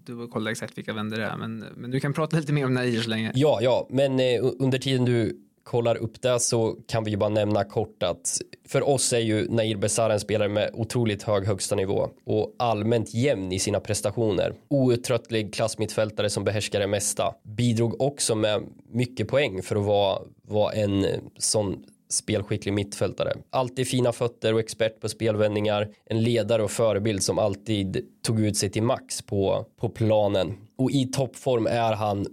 [0.06, 3.00] dubbelkolla exakt vilka vänder det är, men, men du kan prata lite mer om Nair
[3.00, 3.32] så länge.
[3.34, 7.30] Ja, ja, men eh, under tiden du kollar upp det så kan vi ju bara
[7.30, 11.74] nämna kort att för oss är ju Nair Besar en spelare med otroligt hög högsta
[11.74, 14.54] nivå och allmänt jämn i sina prestationer.
[14.68, 17.34] Outtröttlig klassmittfältare som behärskar det mesta.
[17.42, 23.32] Bidrog också med mycket poäng för att vara, vara en eh, sån spelskicklig mittfältare.
[23.50, 25.88] Alltid fina fötter och expert på spelvändningar.
[26.04, 30.54] En ledare och förebild som alltid tog ut sig till max på, på planen.
[30.78, 32.26] Och i toppform är han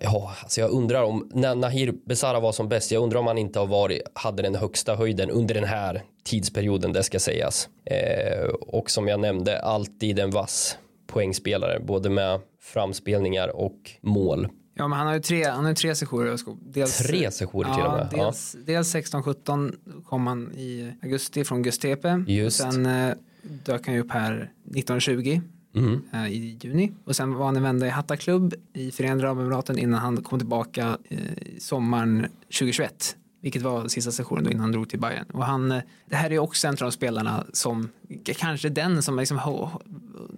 [0.00, 2.90] Ja, alltså jag undrar om när Nahir Besara var som bäst.
[2.90, 6.92] Jag undrar om han inte har varit, hade den högsta höjden under den här tidsperioden,
[6.92, 7.68] det ska sägas.
[7.84, 14.48] Eh, och som jag nämnde, alltid en vass poängspelare, både med framspelningar och mål.
[14.74, 16.38] Ja, men han har ju tre, han har tre sessioner.
[16.72, 18.08] Dels, tre sessioner till ja, och med.
[18.10, 18.62] Dels, ja.
[18.66, 22.24] dels 16-17 kom han i augusti från Gustepe.
[22.26, 22.64] Just.
[22.64, 24.32] Och sen eh, dök han ju upp här
[24.64, 25.40] 1920
[25.76, 26.02] mm.
[26.12, 26.92] eh, i juni.
[27.04, 30.38] Och sen var han en vända i Hatta Klubb i Förenade Arabemiraten innan han kom
[30.38, 31.18] tillbaka eh,
[31.58, 33.16] sommaren 2021.
[33.40, 35.26] Vilket var sista sessionen då innan han drog till Bayern.
[35.32, 37.88] Och han, eh, det här är också en av de spelarna som
[38.24, 39.40] kanske den som liksom,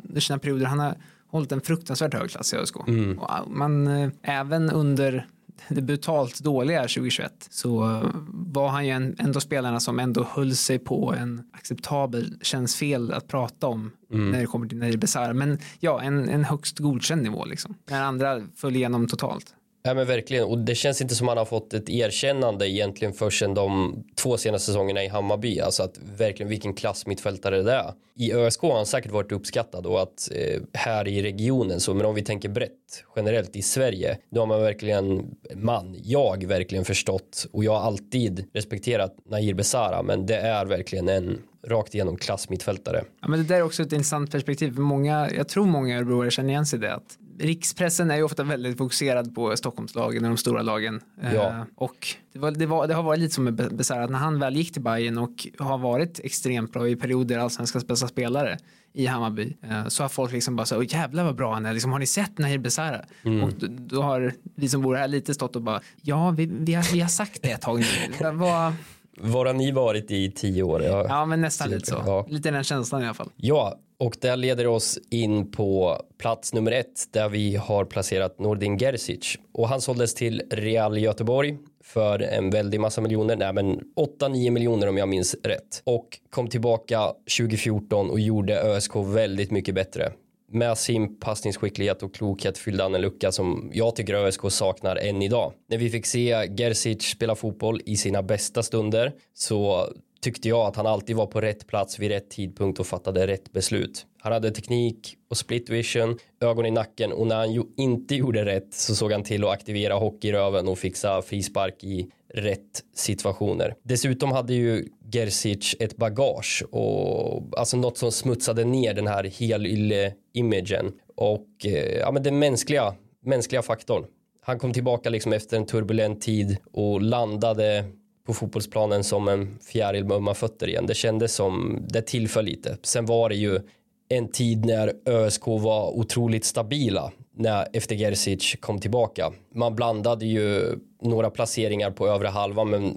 [0.09, 0.95] under sina perioder han har
[1.29, 2.77] hållit en fruktansvärt hög klass i ÖSK.
[2.87, 3.19] Mm.
[3.19, 3.89] Och man,
[4.23, 5.27] även under
[5.69, 10.79] det brutalt dåliga 2021 så var han ju en, ändå spelarna som ändå höll sig
[10.79, 14.31] på en acceptabel, känns fel att prata om mm.
[14.31, 15.35] när det kommer till Nair Besara.
[15.35, 17.75] Men ja, en, en högst godkänd nivå liksom.
[17.91, 19.55] När andra föll igenom totalt.
[19.89, 23.55] Ja men verkligen och det känns inte som han har fått ett erkännande egentligen förrän
[23.55, 25.61] de två senaste säsongerna i Hammarby.
[25.61, 27.93] Alltså att verkligen vilken klass mittfältare det är.
[28.15, 32.07] I ÖSK har han säkert varit uppskattad och att eh, här i regionen så men
[32.07, 37.47] om vi tänker brett generellt i Sverige då har man verkligen man, jag verkligen förstått
[37.53, 43.05] och jag har alltid respekterat Nahir Besara men det är verkligen en rakt igenom klassmittfältare.
[43.21, 44.79] Ja, men det där är också ett intressant perspektiv.
[44.79, 46.95] Många, jag tror många örebroare känner igen sig i det.
[46.95, 51.01] Att rikspressen är ju ofta väldigt fokuserad på Stockholmslagen och de stora lagen.
[51.21, 51.49] Ja.
[51.49, 54.19] Eh, och det, var, det, var, det, har varit lite som med Besara, att när
[54.19, 58.59] han väl gick till Bayern och har varit extremt bra i perioder allsvenskans bästa spelare
[58.93, 61.93] i Hammarby eh, så har folk liksom bara så jävlar vad bra han är, liksom,
[61.93, 63.01] har ni sett Nahir Besara?
[63.23, 63.45] Mm.
[63.45, 66.75] Och då, då, har vi som bor här lite stått och bara ja vi, vi,
[66.75, 68.31] har, vi har sagt det ett tag nu.
[68.33, 68.73] Vad,
[69.21, 70.83] var har ni varit i tio år?
[70.83, 72.03] Ja, ja men nästan lite så.
[72.07, 72.27] Ja.
[72.29, 73.31] Lite den känslan i alla fall.
[73.37, 78.79] Ja, och det leder oss in på plats nummer ett där vi har placerat Nordin
[78.79, 79.39] Gerzic.
[79.53, 83.81] Och han såldes till Real Göteborg för en väldig massa miljoner, nej men
[84.21, 85.83] 8-9 miljoner om jag minns rätt.
[85.85, 90.13] Och kom tillbaka 2014 och gjorde ÖSK väldigt mycket bättre
[90.51, 95.23] med sin passningsskicklighet och klokhet fyllde han en lucka som jag tycker ÖSK saknar än
[95.23, 95.53] idag.
[95.69, 99.89] När vi fick se Gerzic spela fotboll i sina bästa stunder så
[100.21, 103.53] tyckte jag att han alltid var på rätt plats vid rätt tidpunkt och fattade rätt
[103.53, 104.07] beslut.
[104.21, 108.75] Han hade teknik och split vision, ögon i nacken och när han inte gjorde rätt
[108.75, 113.75] så såg han till att aktivera hockeyröven och fixa frispark i rätt situationer.
[113.83, 120.93] Dessutom hade ju Gerzic ett bagage och alltså något som smutsade ner den här helylle-imagen
[121.17, 124.05] och eh, ja, men den mänskliga, mänskliga faktorn.
[124.43, 127.85] Han kom tillbaka liksom efter en turbulent tid och landade
[128.29, 130.87] på fotbollsplanen som en fjäril med ömma fötter igen.
[130.87, 132.77] Det kändes som det tillföll lite.
[132.83, 133.61] Sen var det ju
[134.09, 139.33] en tid när ÖSK var otroligt stabila när efter Gerzic kom tillbaka.
[139.55, 142.97] Man blandade ju några placeringar på övre halvan men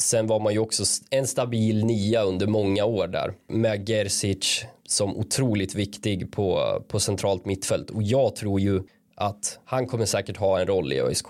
[0.00, 5.16] sen var man ju också en stabil nia under många år där med Gerzic som
[5.16, 8.82] otroligt viktig på, på centralt mittfält och jag tror ju
[9.14, 11.26] att han kommer säkert ha en roll i ÖSK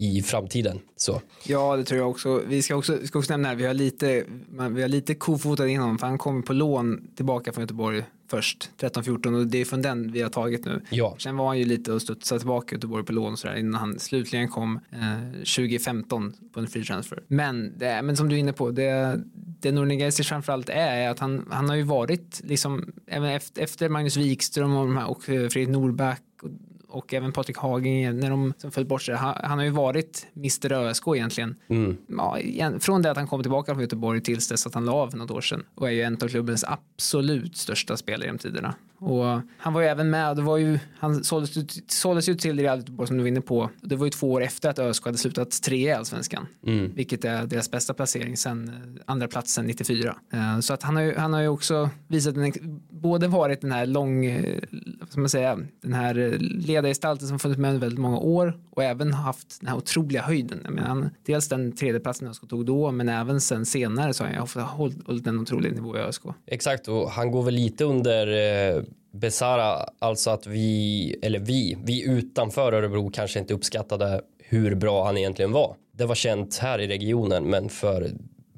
[0.00, 0.80] i framtiden.
[0.96, 1.20] Så.
[1.44, 2.42] Ja, det tror jag också.
[2.46, 4.24] Vi ska också, ska också nämna här, vi har lite,
[4.70, 8.70] vi har lite kofotat in honom för han kommer på lån tillbaka från Göteborg först,
[8.80, 10.82] 13-14 och det är från den vi har tagit nu.
[10.90, 11.16] Ja.
[11.18, 14.48] Sen var han ju lite och studsade tillbaka Göteborg på lån sådär innan han slutligen
[14.48, 17.22] kom eh, 2015 på en free transfer.
[17.26, 21.18] Men, det, men som du är inne på, det, det Nordin framförallt är, är att
[21.18, 26.22] han, han har ju varit liksom, även efter, efter Magnus Wikström och, och Fredrik Norback
[26.90, 29.14] och, även Patrik Hagen när de som föll bort sig.
[29.14, 31.56] Han, han, har ju varit Mr ÖSK egentligen.
[31.68, 31.96] Mm.
[32.08, 35.16] Ja, från det att han kom tillbaka från Göteborg tills dess att han la av
[35.16, 38.74] något år sedan och är ju en av klubbens absolut största spelare genom tiderna.
[39.00, 41.54] Och han var ju även med, det var ju, han såldes,
[41.92, 43.70] såldes ju till Real Göteborg som du var inne på.
[43.80, 46.46] Det var ju två år efter att ÖSK hade slutat tre i allsvenskan.
[46.66, 46.92] Mm.
[46.94, 50.16] Vilket är deras bästa placering sen eh, andra platsen 94.
[50.32, 52.52] Eh, så att han har ju, han har ju också visat en,
[52.90, 54.26] både varit den här lång,
[55.10, 58.84] ska man säga, den här eh, ledargestalten som funnits med under väldigt många år och
[58.84, 60.60] även haft den här otroliga höjden.
[60.64, 64.42] Jag menar, dels den tredjeplatsen ÖSK tog då, men även sen senare så har han
[64.42, 66.22] ofta hållit, hållit en otrolig nivå i ÖSK.
[66.46, 68.26] Exakt, och han går väl lite under
[68.76, 75.04] eh, Besara, alltså att vi, eller vi, vi utanför Örebro kanske inte uppskattade hur bra
[75.04, 75.76] han egentligen var.
[75.92, 78.10] Det var känt här i regionen, men för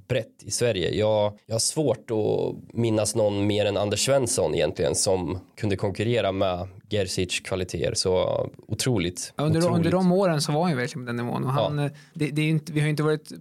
[0.09, 0.95] brett i Sverige.
[0.95, 6.33] Jag, jag har svårt att minnas någon mer än Anders Svensson egentligen som kunde konkurrera
[6.33, 9.33] med Gerzic kvaliteter så otroligt.
[9.37, 9.77] Ja, under, otroligt.
[9.77, 12.31] under de åren så var han ju verkligen på den nivån och han, eh, det,
[12.31, 13.33] det är inte, vi har ju inte varit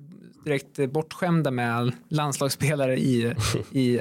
[0.45, 3.34] direkt eh, bortskämda med landslagsspelare i,
[3.71, 4.00] i,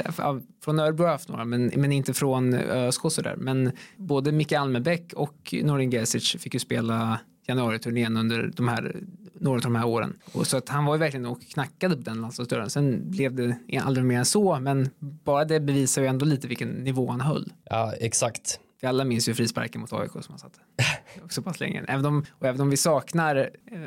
[0.64, 3.36] från Örebro har haft några, men, men inte från ÖSK sådär.
[3.38, 8.96] Men både Micke Almebäck och Norin Gerzic fick ju spela januariturnén under de här,
[9.40, 10.16] några av de här åren.
[10.32, 12.70] Och så att han var ju verkligen och knackade på den landslagsdörren.
[12.70, 16.68] Sen blev det aldrig mer än så, men bara det bevisar ju ändå lite vilken
[16.68, 17.52] nivå han höll.
[17.64, 18.60] Ja, exakt.
[18.80, 20.58] Vi alla minns ju frisparken mot AIK som han satte.
[21.28, 21.84] Så pass länge.
[21.88, 23.78] Även om, och även om vi saknar eh,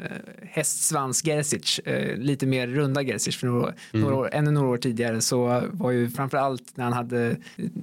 [0.50, 4.06] hästsvans Gerzic, eh, lite mer runda Gerzic för några, mm.
[4.06, 7.36] några år, ännu några år tidigare så var ju framför allt när han hade,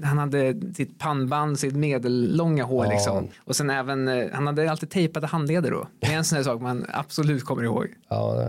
[0.03, 2.93] han hade sitt pannband, sitt medellånga hår ja.
[2.93, 3.29] liksom.
[3.39, 5.89] Och sen även, eh, han hade alltid tejpade handleder då.
[6.01, 7.87] Det är en sån här sak man absolut kommer ihåg.
[8.09, 8.49] Ja,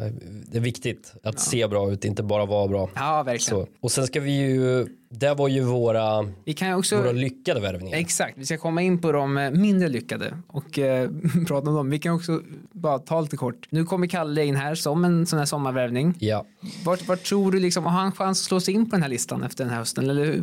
[0.52, 1.40] det är viktigt att ja.
[1.40, 2.90] se bra ut, inte bara vara bra.
[2.96, 3.66] Ja, verkligen.
[3.66, 3.72] Så.
[3.80, 7.98] Och sen ska vi ju det var ju våra, vi kan också, våra lyckade värvningar.
[7.98, 11.10] Exakt, vi ska komma in på de eh, mindre lyckade och eh,
[11.48, 11.90] prata om dem.
[11.90, 13.68] Vi kan också bara ta lite kort.
[13.70, 16.16] Nu kommer Kalle in här som en sån här sommarvärvning.
[16.20, 16.46] Ja.
[16.86, 19.10] Vart, vart tror du liksom, har han chans att slå sig in på den här
[19.10, 20.10] listan efter den här hösten?
[20.10, 20.40] Eller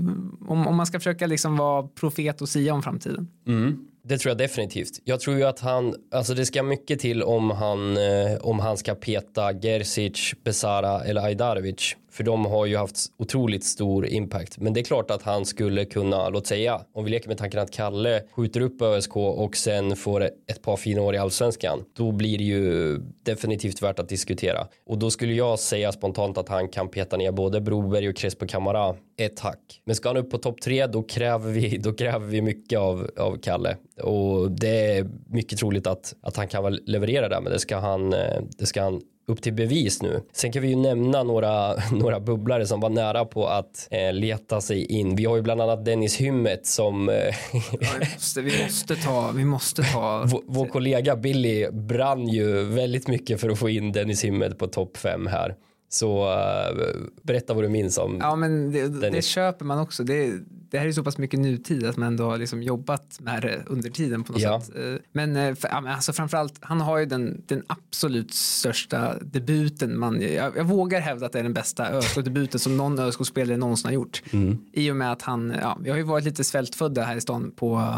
[0.49, 3.29] om, om man ska försöka liksom vara profet och sia om framtiden?
[3.47, 3.79] Mm.
[4.09, 5.01] Det tror jag definitivt.
[5.05, 8.77] Jag tror ju att han, alltså det ska mycket till om han, eh, om han
[8.77, 11.97] ska peta Gerzic, Besara eller Ajdarevic.
[12.19, 14.59] För de har ju haft otroligt stor impact.
[14.59, 17.61] Men det är klart att han skulle kunna, låt säga, om vi leker med tanken
[17.61, 21.85] att Kalle skjuter upp ÖSK och sen får ett par fina år i allsvenskan.
[21.97, 24.67] Då blir det ju definitivt värt att diskutera.
[24.87, 28.47] Och då skulle jag säga spontant att han kan peta ner både Broberg och Crespo
[28.47, 29.83] Camara ett hack.
[29.85, 33.11] Men ska han upp på topp tre då kräver vi, då kräver vi mycket av,
[33.17, 33.77] av Kalle.
[34.03, 37.77] Och det är mycket troligt att, att han kan väl leverera där men det ska
[37.77, 40.23] han, eh, det ska han upp till bevis nu.
[40.33, 44.61] Sen kan vi ju nämna några, några bubblare som var nära på att eh, leta
[44.61, 45.17] sig in.
[45.17, 47.09] Vi har ju bland annat Dennis Hymmet som...
[47.09, 47.15] Eh,
[47.53, 49.31] ja, vi, måste, vi måste ta...
[49.35, 50.25] Vi måste ta...
[50.27, 54.67] vår, vår kollega Billy brann ju väldigt mycket för att få in Dennis Hymmet på
[54.67, 55.55] topp fem här.
[55.89, 56.87] Så uh,
[57.23, 60.05] berätta vad du minns om Ja men det, det köper man också.
[60.05, 60.33] Det,
[60.71, 63.63] det här är så pass mycket nutid att man ändå har liksom jobbat med det
[63.67, 64.61] under tiden på något ja.
[64.61, 64.77] sätt.
[64.77, 69.99] Eh, men eh, för, alltså framförallt, han har ju den, den absolut största debuten.
[69.99, 73.87] Man, jag, jag vågar hävda att det är den bästa ÖSK-debuten som någon ÖSK-spelare någonsin
[73.87, 74.23] har gjort.
[74.31, 74.59] Mm.
[74.73, 77.53] I och med att han, ja, vi har ju varit lite svältfödda här i stan
[77.57, 77.95] på,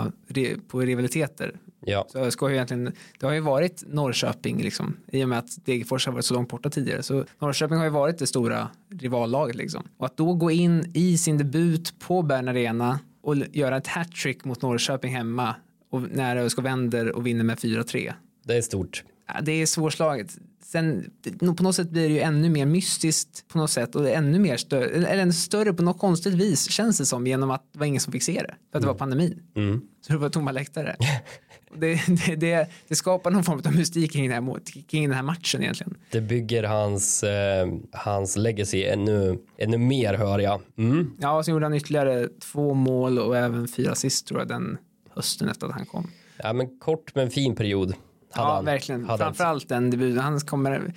[0.68, 1.54] på rivaliteter.
[1.80, 2.06] Ja.
[2.08, 5.64] Så ÖSK har ju egentligen, det har ju varit Norrköping liksom, i och med att
[5.64, 7.02] Degerfors har varit så långt borta tidigare.
[7.02, 8.68] Så Norrköping har ju varit det stora
[9.00, 9.88] rivallaget liksom.
[9.96, 14.44] Och att då gå in i sin debut på Bern Arena och göra ett hattrick
[14.44, 15.54] mot Norrköping hemma
[15.90, 18.12] och när ÖSK vänder och vinner med 4-3.
[18.44, 19.04] Det är stort.
[19.42, 20.38] Det är svårslaget.
[20.62, 21.10] Sen
[21.56, 24.56] på något sätt blir det ju ännu mer mystiskt på något sätt och ännu mer
[24.56, 27.86] större, eller ännu större på något konstigt vis känns det som genom att det var
[27.86, 28.40] ingen som fick se det.
[28.40, 28.80] För att mm.
[28.82, 29.42] det var pandemin.
[29.56, 29.80] Mm.
[30.06, 30.96] Så det var tomma läktare.
[31.74, 35.22] det, det, det, det, skapar någon form av mystik kring den, här, kring den här
[35.22, 35.96] matchen egentligen.
[36.10, 40.60] Det bygger hans, eh, hans legacy ännu, ännu mer hör jag.
[40.78, 41.10] Mm.
[41.20, 44.78] Ja, och så gjorde han ytterligare två mål och även fyra assist tror jag den
[45.14, 46.10] hösten efter att han kom.
[46.36, 47.94] Ja, men kort men fin period.
[48.34, 49.06] Ja, han, verkligen.
[49.06, 50.18] Framförallt den debuten.
[50.18, 50.92] Han kommer,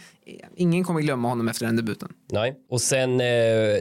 [0.55, 2.09] ingen kommer glömma honom efter den debuten.
[2.31, 3.27] Nej, och sen eh,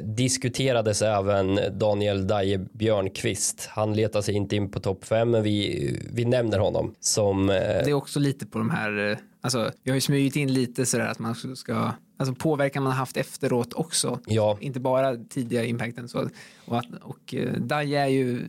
[0.03, 3.69] diskuterades även Daniel Daje Björnqvist.
[3.71, 7.51] Han letar sig inte in på topp fem, men vi, vi nämner honom som...
[7.51, 10.53] Eh, det är också lite på de här, eh, alltså vi har ju smugit in
[10.53, 14.19] lite sådär att man ska, alltså påverkan man haft efteråt också.
[14.27, 14.59] Ja.
[14.61, 16.09] Inte bara tidiga impacten.
[16.09, 16.29] Så,
[16.67, 18.49] och att, och eh, Daje är ju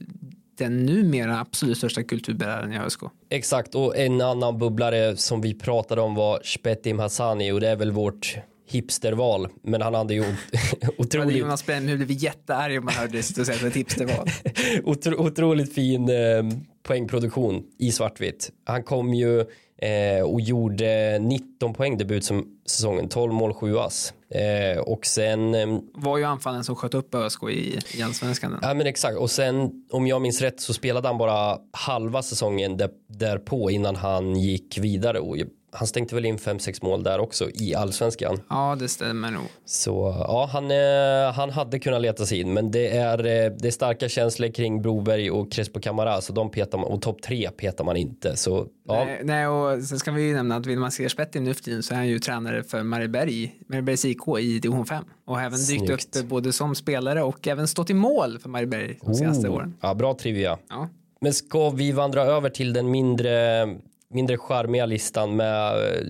[0.57, 3.01] den numera absolut största kulturbäraren i ÖSK.
[3.29, 7.75] Exakt, och en annan bubblare som vi pratade om var Shpetim Hassani och det är
[7.75, 8.37] väl vårt
[8.69, 10.23] hipsterval, men han hade ju
[10.97, 11.37] otroligt...
[11.37, 14.27] Jonas Brännhult blev jättearg om man hörde det säga ett hipsterval.
[14.83, 16.43] Otro, otroligt fin eh,
[16.83, 18.51] poängproduktion i svartvitt.
[18.65, 19.39] Han kom ju
[19.77, 24.13] eh, och gjorde 19 poäng debut som säsongen, 12 mål, 7 ass.
[24.33, 25.55] Eh, och sen...
[25.55, 28.59] Eh, var ju anfallen som sköt upp ÖSK i, i allsvenskan.
[28.61, 32.77] Ja men exakt och sen om jag minns rätt så spelade han bara halva säsongen
[32.77, 35.37] där, därpå innan han gick vidare och
[35.73, 38.39] han stänkte väl in 5-6 mål där också i allsvenskan.
[38.49, 39.43] Ja, det stämmer nog.
[39.65, 43.67] Så ja, han, eh, han hade kunnat leta sig in, men det är, eh, det
[43.67, 47.49] är starka känslor kring Broberg och Crespo Camara, så de petar man, och topp tre
[47.51, 48.35] petar man inte.
[48.35, 51.63] Så ja, Nej, nej, och sen ska vi ju nämna att Wilman Serspetti nu för
[51.63, 55.59] tiden så är han ju tränare för Marieberg, Mariebergs IK i division 5 och även
[55.59, 56.15] dykt Snyggt.
[56.15, 59.73] upp både som spelare och även stått i mål för Marieberg de senaste Oh, åren.
[59.81, 60.57] Ja, bra trivia.
[60.69, 60.89] Ja.
[61.21, 63.65] Men ska vi vandra över till den mindre,
[64.13, 66.03] mindre charmiga listan med eh,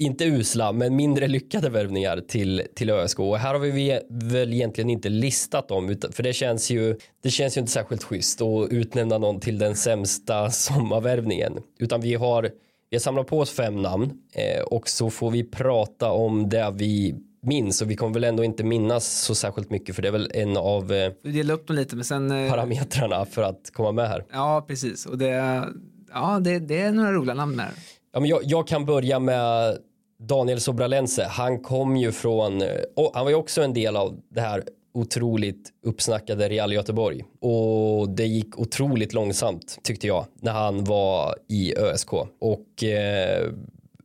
[0.00, 3.18] inte usla, men mindre lyckade värvningar till, till ÖSK.
[3.18, 7.56] Och här har vi väl egentligen inte listat dem, för det känns, ju, det känns
[7.56, 11.52] ju inte särskilt schysst att utnämna någon till den sämsta sommarvärvningen.
[11.78, 12.42] Utan vi har,
[12.90, 16.74] vi har samlat på oss fem namn eh, och så får vi prata om det
[16.74, 20.12] vi minns och vi kommer väl ändå inte minnas så särskilt mycket för det är
[20.12, 23.92] väl en av eh, delar upp dem lite men sen eh, parametrarna för att komma
[23.92, 24.24] med här.
[24.32, 25.06] Ja, precis.
[25.06, 25.64] Och det,
[26.12, 27.70] ja, det, det är några roliga namn där.
[28.12, 29.78] Ja, men jag, jag kan börja med
[30.18, 31.24] Daniel Sobralense.
[31.24, 34.64] Han kom ju från, eh, och han var ju också en del av det här
[34.94, 37.24] otroligt uppsnackade Real Göteborg.
[37.40, 42.12] Och det gick otroligt långsamt tyckte jag när han var i ÖSK.
[42.40, 43.50] Och eh,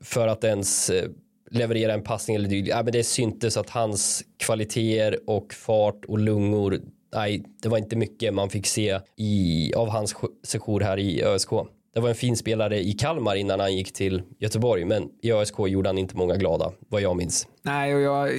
[0.01, 1.09] för att ens eh,
[1.51, 6.19] leverera en passning eller dylikt, ja, men det syntes att hans kvaliteter och fart och
[6.19, 6.79] lungor
[7.15, 11.49] Nej, det var inte mycket man fick se i, av hans sejour här i ÖSK.
[11.93, 15.55] Det var en fin spelare i Kalmar innan han gick till Göteborg, men i ÖSK
[15.59, 17.47] gjorde han inte många glada, vad jag minns.
[17.61, 18.29] Nej, och jag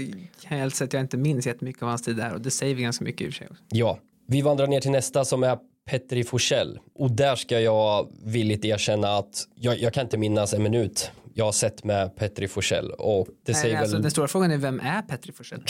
[0.42, 2.74] kan helt säga att jag inte minns jättemycket av hans tid där och det säger
[2.74, 3.46] vi ganska mycket i och för sig.
[3.50, 3.62] Också.
[3.68, 3.98] Ja,
[4.28, 9.08] vi vandrar ner till nästa som är Petri Forsell och där ska jag villigt erkänna
[9.16, 13.26] att jag, jag kan inte minnas en minut jag har sett med Petri Forsell och
[13.46, 15.64] det Nej, säger alltså, väl Den stora frågan är vem är Petri Forsell?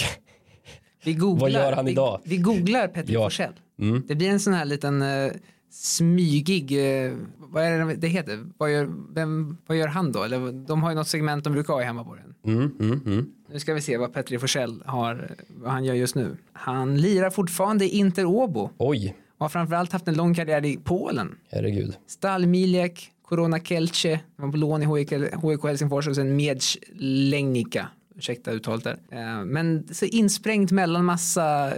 [1.05, 2.21] Vi googlar, Vad gör han idag?
[2.25, 3.25] Vi, vi googlar Petri Ja.
[3.25, 3.53] Forsell.
[3.81, 4.05] Mm.
[4.09, 5.33] Det blir en sån här liten uh,
[5.75, 8.47] smygig, eh, vad är det det heter?
[8.59, 10.23] Vad gör, vem, vad gör han då?
[10.23, 12.35] Eller, de har ju något segment de brukar ha i hemmaborgen.
[12.45, 13.27] mm, mm, mm.
[13.53, 16.37] Nu ska vi se vad Petri Forsell har, vad han gör just nu.
[16.53, 20.77] Han lirar fortfarande i Inter Åbo Oj, och har framförallt haft en lång karriär i
[20.77, 21.35] Polen.
[21.51, 21.97] herregud.
[22.07, 22.47] Stal
[23.23, 27.89] Corona Kelce, var på lån i HIK, HIK Helsingfors och sen Miedź Legnica.
[28.17, 28.99] Ursäkta uttalet där.
[29.11, 31.73] Eh, Men så insprängt mellan massa,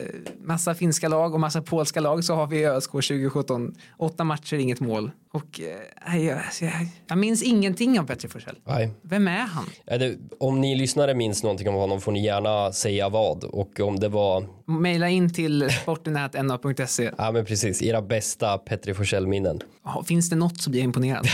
[0.45, 4.81] massa finska lag och massa polska lag så har vi ÖSK 2017 åtta matcher, inget
[4.81, 5.11] mål.
[5.33, 5.61] Och
[6.09, 6.73] nej, jag, jag,
[7.07, 8.57] jag minns ingenting av Petri Forsell.
[9.03, 9.65] Vem är han?
[9.87, 13.81] Är det, om ni lyssnare minns någonting om honom får ni gärna säga vad och
[13.81, 17.11] om det var, Maila in till sportnät.na.se.
[17.19, 19.61] ja men precis, era bästa Petri Forsell-minnen.
[20.07, 21.27] Finns det något så blir jag imponerad.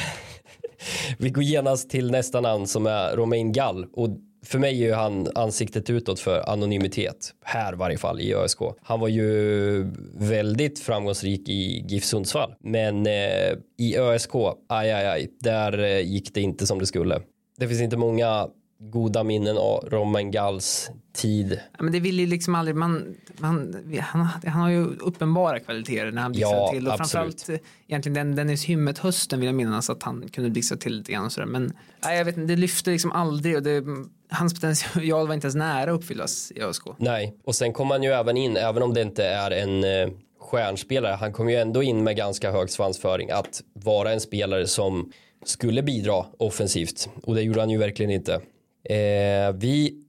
[1.18, 4.09] Vi går genast till nästa namn som är Romain Gall och
[4.45, 7.34] för mig är ju han ansiktet utåt för anonymitet.
[7.45, 8.59] Här i varje fall i ÖSK.
[8.82, 12.55] Han var ju väldigt framgångsrik i GIF Sundsvall.
[12.61, 14.34] Men eh, i ÖSK,
[14.68, 17.20] aj, aj, aj, där eh, gick det inte som det skulle.
[17.59, 18.49] Det finns inte många
[18.91, 21.61] goda minnen av Romain Galls tid.
[21.78, 26.11] Ja, men det vill ju liksom aldrig, man, man, han, han har ju uppenbara kvaliteter
[26.11, 27.11] när han blixtrar Ja, till och absolut.
[27.11, 30.97] framförallt eh, egentligen den Dennis Hymmet hösten vill jag minnas att han kunde blixtra till
[30.99, 31.72] lite grann och sådär men
[32.05, 33.85] nej, jag vet inte, det lyfte liksom aldrig och det,
[34.30, 36.83] hans potential var inte ens nära att uppfyllas i ÖSK.
[36.99, 40.14] Nej, och sen kom han ju även in, även om det inte är en eh,
[40.41, 45.12] stjärnspelare, han kom ju ändå in med ganska hög svansföring att vara en spelare som
[45.45, 48.41] skulle bidra offensivt och det gjorde han ju verkligen inte.
[48.85, 50.03] Eh, vi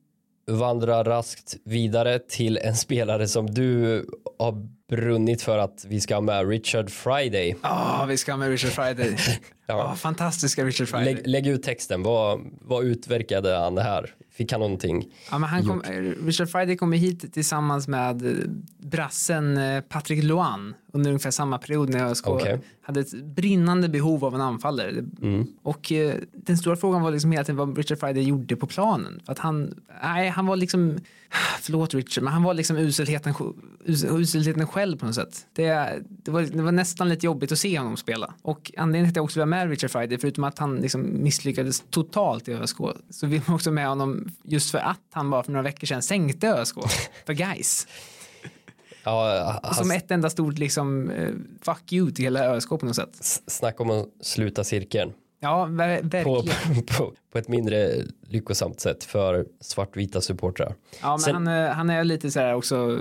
[0.47, 4.05] vandrar raskt vidare till en spelare som du
[4.39, 7.55] har brunnit för att vi ska ha med, Richard Friday.
[7.61, 9.17] Ja, vi ska ha med Richard Friday.
[9.65, 9.77] Ja.
[9.77, 11.13] Ja, fantastiska Richard Friday.
[11.13, 14.13] Lägg, lägg ut texten, vad, vad utverkade han det här?
[14.31, 15.05] Fick han någonting?
[15.31, 15.81] Ja, men han kom,
[16.25, 18.35] Richard Friday kom hit tillsammans med
[18.77, 22.59] brassen eh, Patrick Loan under ungefär samma period när ÖSK Okej.
[22.81, 24.89] hade ett brinnande behov av en anfallare.
[25.21, 25.47] Mm.
[25.63, 29.21] Och eh, den stora frågan var liksom hela tiden vad Richard Friday gjorde på planen.
[29.25, 29.73] För att han,
[30.03, 30.99] nej, han var liksom,
[31.61, 33.33] förlåt Richard, men han var liksom uselheten,
[33.85, 35.45] us- uselheten själv på något sätt.
[35.53, 38.33] Det, det, var, det var nästan lite jobbigt att se honom spela.
[38.41, 41.83] Och anledningen till att jag också var med Richard Friday, förutom att han liksom misslyckades
[41.89, 42.77] totalt i ÖSK,
[43.09, 46.01] så vill man också med honom just för att han bara för några veckor sedan
[46.01, 46.75] sänkte ÖSK
[47.25, 47.87] för guys.
[49.03, 51.29] Ja, han, Som ett enda stort liksom, eh,
[51.61, 53.41] fuck you till hela ÖSK på något sätt.
[53.47, 55.13] snacka om att sluta cirkeln.
[55.43, 56.83] Ja, ver- på, verkligen.
[56.97, 57.91] på, på ett mindre
[58.27, 60.75] lyckosamt sätt för svartvita supportrar.
[61.01, 62.99] Ja, men Sen- han, eh, han är lite så här också,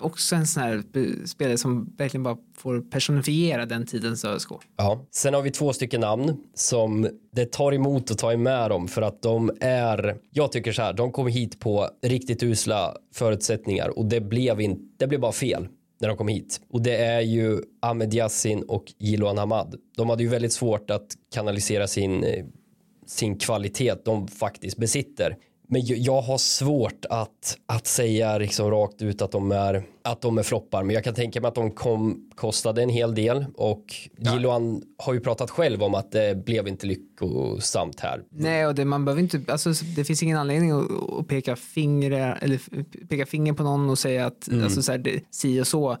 [0.00, 0.82] också en sån här
[1.26, 4.48] spelare som verkligen bara får personifiera den tidens ÖSK.
[4.76, 5.04] Ja.
[5.10, 9.02] Sen har vi två stycken namn som det tar emot att ta med dem för
[9.02, 14.04] att de är, jag tycker så här, de kom hit på riktigt usla förutsättningar och
[14.06, 15.68] det blev, in, det blev bara fel
[16.04, 16.60] när de kom hit.
[16.70, 19.74] Och det är ju Ahmed Yassin och Jiloan Hamad.
[19.96, 22.44] De hade ju väldigt svårt att kanalisera sin, eh,
[23.06, 25.36] sin kvalitet de faktiskt besitter.
[25.68, 30.38] Men jag- har svårt att, att säga liksom rakt ut att de är, att de
[30.38, 30.82] är floppar.
[30.82, 33.46] Men jag kan tänka mig att de kom, kostade en hel del.
[33.56, 33.84] Och
[34.18, 38.22] Gilloan har ju pratat själv om att det blev inte lyckosamt här.
[38.30, 40.90] Nej, och det, man behöver inte, alltså, det finns ingen anledning att,
[41.20, 42.60] att peka, finger, eller
[43.08, 45.96] peka finger på någon och säga att alltså, så här, det, si och så.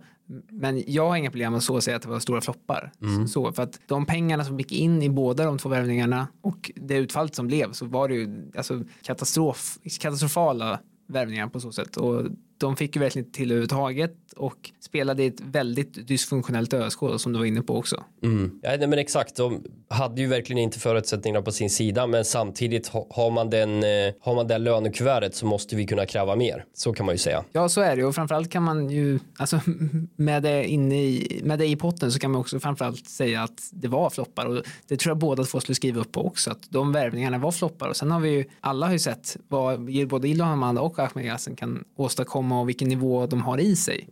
[0.50, 2.92] Men jag har inga problem med att så säga att det var stora floppar.
[3.26, 6.96] Så, för att de pengarna som gick in i båda de två värvningarna och det
[6.96, 11.96] utfallet som blev så var det ju alltså, katastrof, katastrofala värvningar på så sätt.
[11.96, 12.22] Och
[12.58, 17.32] de fick ju verkligen inte till överhuvudtaget och spelade i ett väldigt dysfunktionellt ÖSK som
[17.32, 18.04] du var inne på också.
[18.22, 18.60] Mm.
[18.62, 22.86] Ja, nej, men exakt, de hade ju verkligen inte förutsättningarna på sin sida men samtidigt
[22.86, 26.64] ha- har man den, eh, har man det lönekuvertet så måste vi kunna kräva mer.
[26.74, 27.44] Så kan man ju säga.
[27.52, 29.60] Ja, så är det och framförallt kan man ju, alltså
[30.16, 33.68] med det inne i, med det i potten så kan man också framförallt säga att
[33.72, 36.62] det var floppar och det tror jag båda två skulle skriva upp på också, att
[36.68, 40.28] de värvningarna var floppar och sen har vi ju, alla har ju sett vad både
[40.28, 44.08] Ilhan Hamada och Ahmed Yassin kan åstadkomma och vilken nivå de har i sig.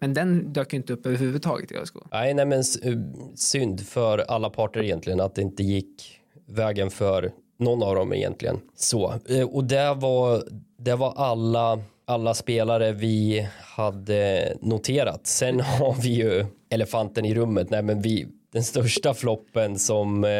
[0.00, 1.94] Men den dök inte upp överhuvudtaget i ÖSK.
[2.12, 2.98] Nej, nej men eh,
[3.34, 8.60] synd för alla parter egentligen att det inte gick vägen för någon av dem egentligen.
[8.76, 10.42] Så, eh, och det var,
[10.78, 15.26] det var alla, alla spelare vi hade noterat.
[15.26, 17.70] Sen har vi ju elefanten i rummet.
[17.70, 20.24] Nej, men vi, den största floppen som...
[20.24, 20.30] Eh,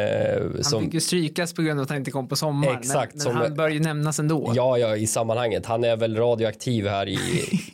[0.41, 3.15] Han som fick ju strykas på grund av att han inte kom på sommaren, Exakt,
[3.15, 4.51] men, men han bör ju nämnas ändå.
[4.55, 5.65] Ja, ja, i sammanhanget.
[5.65, 7.17] Han är väl radioaktiv här i,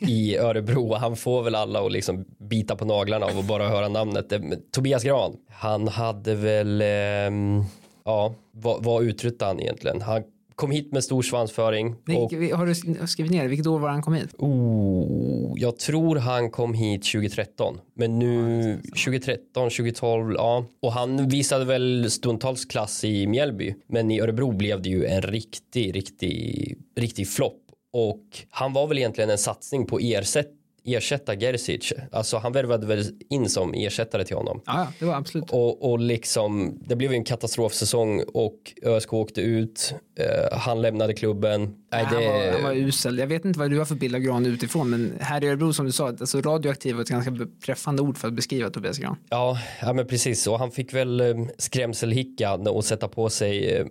[0.00, 0.94] i Örebro.
[0.94, 4.30] Han får väl alla att liksom bita på naglarna av att bara höra namnet.
[4.30, 7.64] Men Tobias Gran, han hade väl, ehm,
[8.04, 10.02] ja, vad, vad uträttade han egentligen?
[10.02, 10.22] Han
[10.56, 11.88] kom hit med stor svansföring.
[11.88, 12.74] Och, Nej, har du
[13.06, 13.48] skrivit ner?
[13.48, 14.34] Vilket år var han kom hit?
[14.38, 17.78] oh, jag tror han kom hit 2013.
[17.94, 20.64] Men nu 2013, 2012, ja.
[20.82, 23.74] Och han visade väl stundtals klass i Mjällby.
[23.86, 27.62] Men i Örebro blev det ju en riktig, riktig, riktig flopp.
[27.92, 30.52] Och han var väl egentligen en satsning på ersätt,
[30.86, 31.92] ersätta Gerzic.
[32.12, 34.60] Alltså han värvade väl in som ersättare till honom.
[34.66, 35.50] Ja, det var absolut.
[35.50, 39.94] Och, och liksom, det blev ju en katastrofsäsong och ÖSK åkte ut.
[40.18, 41.74] Eh, han lämnade klubben.
[41.92, 43.18] Nej, han, det, var, han var usel.
[43.18, 45.72] Jag vet inte vad du har för bild av Gran utifrån, men här i Örebro
[45.72, 47.32] som du sa, alltså radioaktiv var ett ganska
[47.66, 49.16] träffande ord för att beskriva Tobias Gran.
[49.28, 50.46] Ja, ja men precis.
[50.46, 51.26] Och han fick väl eh,
[51.58, 53.86] skrämselhicka och sätta på sig eh,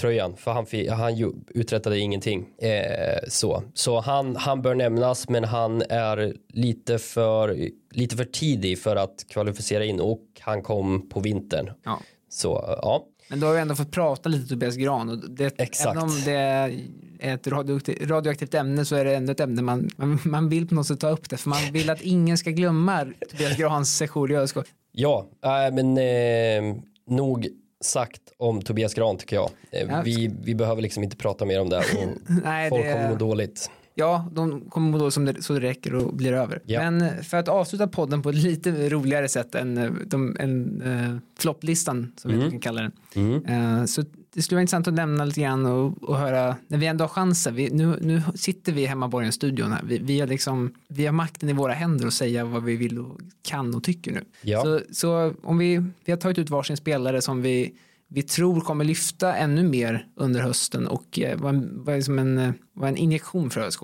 [0.00, 0.36] ÖSK-tröjan.
[0.36, 0.66] För han,
[0.98, 2.46] han ju, uträttade ingenting.
[2.58, 8.78] Eh, så så han, han bör nämnas, men han är lite för, lite för tidig
[8.78, 11.70] för att kvalificera in och han kom på vintern.
[11.84, 12.00] Ja.
[12.28, 15.90] Så ja, Men då har vi ändå fått prata lite Tobias Gran och det, Exakt.
[15.90, 16.80] även om det är
[17.20, 19.90] ett radioaktivt, radioaktivt ämne så är det ändå ett ämne man,
[20.24, 23.06] man, vill på något sätt ta upp det för man vill att ingen ska glömma
[23.30, 24.56] Tobias Grans sejour i ÖSK.
[24.92, 27.48] ja äh, men eh, nog
[27.80, 29.50] sagt om Tobias Gran tycker jag.
[29.72, 30.02] Eh, Ja.
[30.04, 31.82] vi, vi behöver liksom inte prata mer om det.
[32.44, 33.70] Nej, folk det- kommer må dåligt.
[33.94, 36.62] Ja, de kommer må då som det, så det räcker och blir över.
[36.66, 36.90] Ja.
[36.90, 41.16] Men för att avsluta podden på ett lite roligare sätt än eh, de, en, uh,
[41.38, 42.44] flopplistan som Mm.
[42.44, 43.44] vi kan kalla den.
[43.44, 44.04] Eh, så
[44.34, 47.08] det skulle vara intressant att nämna lite grann och, och höra, när vi ändå har
[47.08, 51.12] chansen, vi, nu, nu sitter vi i Hemmaborgen-studion här, vi, vi, har liksom, vi har
[51.12, 54.24] makten i våra händer att säga vad vi vill och kan och tycker nu.
[54.42, 54.62] Ja.
[54.62, 57.74] Så, så om vi, vi har tagit ut varsin spelare som vi
[58.12, 62.38] vi tror kommer lyfta ännu mer under hösten och eh, vara en, vara som en,
[62.38, 63.82] eh, vara en injektion för ÖSK.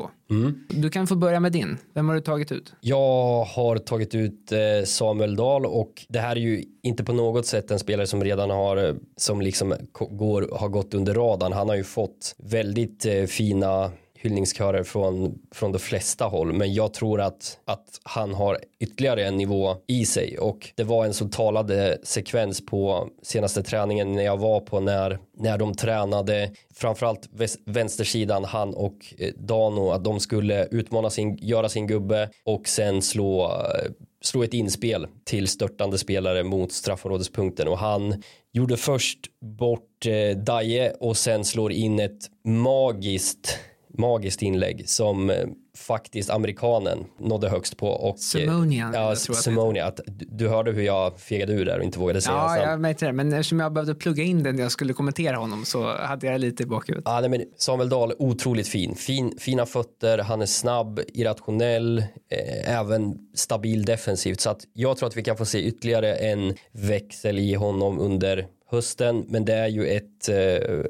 [0.69, 1.79] Du kan få börja med din.
[1.95, 2.75] Vem har du tagit ut?
[2.81, 7.47] Jag har tagit ut eh, Samuel Dahl och det här är ju inte på något
[7.47, 9.75] sätt en spelare som redan har som liksom
[10.11, 11.53] går, har gått under radarn.
[11.53, 17.21] Han har ju fått väldigt fina hyllningskörer från, från de flesta håll men jag tror
[17.21, 20.39] att, att han har ytterligare en nivå i sig.
[20.39, 25.19] Och det var en så talade sekvens på senaste träningen när jag var på när,
[25.39, 26.51] när de tränade.
[26.75, 27.29] Framförallt
[27.65, 33.03] vänstersidan han och eh, Dano att de skulle utmana sin, göra sin gubbe och sen
[33.03, 33.91] slå eh,
[34.27, 37.69] slå ett inspel till störtande spelare mot straffområdespunkten.
[37.69, 43.59] Och han gjorde först bort eh, Daje och sen slår in ett magiskt
[43.99, 45.37] magiskt inlägg som eh,
[45.77, 51.21] faktiskt amerikanen nådde högst på och eh, Simonian, ja, Simonia att du, hörde hur jag
[51.21, 52.71] fegade ur där och inte vågade säga hans Ja, namn.
[52.71, 53.13] jag märkte det.
[53.13, 56.41] Men eftersom jag behövde plugga in den när jag skulle kommentera honom så hade jag
[56.41, 57.03] lite i bakhuvudet.
[57.07, 58.95] Ja, nej, men Samuel Dahl, otroligt fin.
[58.95, 59.35] fin.
[59.39, 64.41] Fina fötter, han är snabb, irrationell, eh, även stabil defensivt.
[64.41, 68.47] Så att jag tror att vi kan få se ytterligare en växel i honom under
[68.71, 70.35] hösten, men det är ju ett, eh,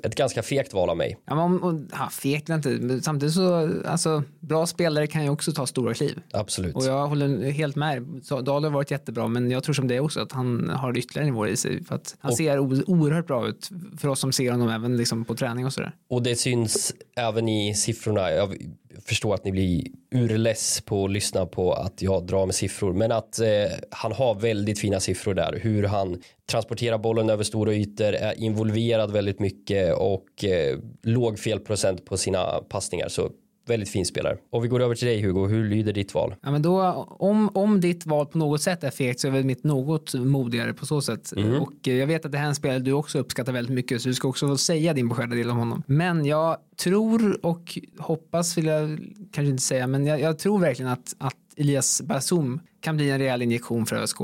[0.02, 1.18] ett ganska fekt val av mig.
[1.26, 5.52] Ja, men, och, ja, fegt inte, men samtidigt så, alltså, bra spelare kan ju också
[5.52, 6.20] ta stora kliv.
[6.32, 6.74] Absolut.
[6.76, 8.02] Och jag håller helt med.
[8.42, 11.48] Dahl har varit jättebra, men jag tror som det också att han har ytterligare nivåer
[11.48, 11.84] i sig.
[11.84, 12.58] För att han Och- ser
[12.90, 15.92] oerhört bra ut för oss som ser honom även liksom på träning och sådär.
[16.10, 18.30] Och det syns även i siffrorna.
[18.30, 18.56] Jag
[19.04, 19.84] förstår att ni blir
[20.14, 22.92] urless på att lyssna på att jag drar med siffror.
[22.92, 23.46] Men att eh,
[23.90, 25.58] han har väldigt fina siffror där.
[25.62, 26.18] Hur han
[26.50, 32.44] transporterar bollen över stora ytor, är involverad väldigt mycket och eh, låg felprocent på sina
[32.68, 33.08] passningar.
[33.08, 33.30] Så
[33.66, 34.36] väldigt fin spelare.
[34.50, 35.46] Och vi går över till dig Hugo.
[35.46, 36.34] Hur lyder ditt val?
[36.42, 36.82] Ja, men då,
[37.18, 40.72] om, om ditt val på något sätt är fegt så är väl mitt något modigare
[40.72, 41.32] på så sätt.
[41.36, 41.60] Mm.
[41.60, 44.02] Och eh, jag vet att det här är en spelare du också uppskattar väldigt mycket
[44.02, 45.82] så du ska också få säga din beskärda del om honom.
[45.86, 48.98] Men jag tror och hoppas vill jag
[49.32, 53.18] kanske inte säga men jag, jag tror verkligen att, att Elias Bazoum kan bli en
[53.18, 54.18] rejäl injektion för ÖSK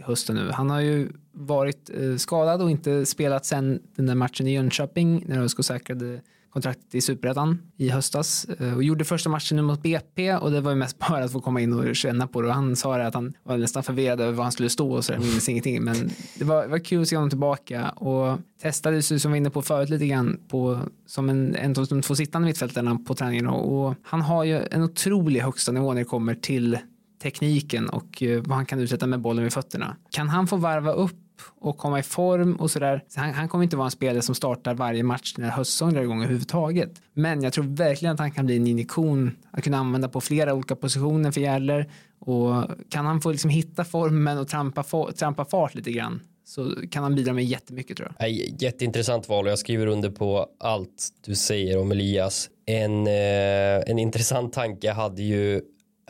[0.00, 0.50] hösten nu.
[0.50, 5.24] Han har ju varit eh, skadad och inte spelat sen den där matchen i Jönköping
[5.26, 6.20] när ÖSK säkrade
[6.52, 10.60] kontraktet i Superettan i höstas eh, och gjorde första matchen nu mot BP och det
[10.60, 12.48] var ju mest bara att få komma in och känna på det.
[12.48, 15.04] Och han sa det att han var nästan förvirrad över var han skulle stå och
[15.04, 15.82] så där, minns ingenting.
[15.82, 19.36] Men det var, var kul att se honom tillbaka och testade sig som vi var
[19.36, 23.14] inne på förut lite grann på som en, en av de två sittande mittfältarna på
[23.14, 26.78] träningen och, och han har ju en otrolig högsta nivå när det kommer till
[27.22, 29.96] tekniken och eh, vad han kan uträtta med bollen vid fötterna.
[30.10, 31.16] Kan han få varva upp
[31.60, 33.04] och komma i form och sådär.
[33.08, 36.02] Så han, han kommer inte vara en spelare som startar varje match när höstsäsongen drar
[36.02, 36.90] igång överhuvudtaget.
[37.12, 40.54] Men jag tror verkligen att han kan bli en injektion att kunna använda på flera
[40.54, 44.84] olika positioner för Järler och kan han få liksom hitta formen och trampa,
[45.18, 48.30] trampa fart lite grann så kan han bidra med jättemycket tror jag.
[48.30, 52.50] Jätteintressant val och jag skriver under på allt du säger om Elias.
[52.66, 55.60] En, eh, en intressant tanke hade ju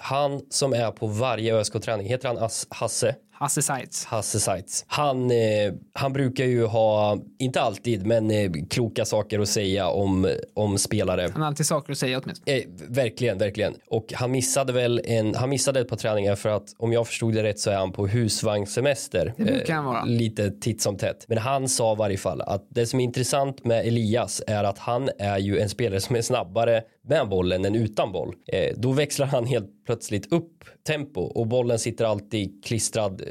[0.00, 3.14] han som är på varje ÖSK-träning, heter han As- Hasse?
[3.40, 4.04] Hasse Seitz.
[4.04, 4.84] Hasse Seitz.
[4.88, 5.36] Han, eh,
[5.92, 11.28] han brukar ju ha, inte alltid, men eh, kloka saker att säga om, om spelare.
[11.32, 12.56] Han har alltid saker att säga åtminstone.
[12.56, 13.74] Eh, verkligen, verkligen.
[13.86, 17.34] Och han missade väl en, han missade ett par träningar för att om jag förstod
[17.34, 19.34] det rätt så är han på husvagnssemester.
[19.36, 20.04] Det brukar han vara.
[20.04, 21.24] Lite titt som tätt.
[21.28, 24.78] Men han sa i varje fall att det som är intressant med Elias är att
[24.78, 28.34] han är ju en spelare som är snabbare med bollen än utan boll.
[28.46, 33.26] Eh, då växlar han helt plötsligt upp tempo och bollen sitter alltid klistrad eh,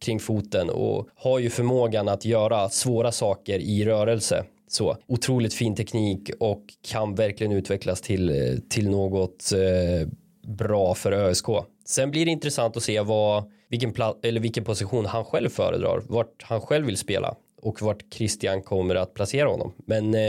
[0.00, 4.44] kring foten och har ju förmågan att göra svåra saker i rörelse.
[4.68, 10.08] Så otroligt fin teknik och kan verkligen utvecklas till, eh, till något eh,
[10.42, 11.46] bra för ÖSK.
[11.84, 16.02] Sen blir det intressant att se vad, vilken, pla- eller vilken position han själv föredrar,
[16.08, 19.72] vart han själv vill spela och vart Christian kommer att placera honom.
[19.86, 20.20] Men eh,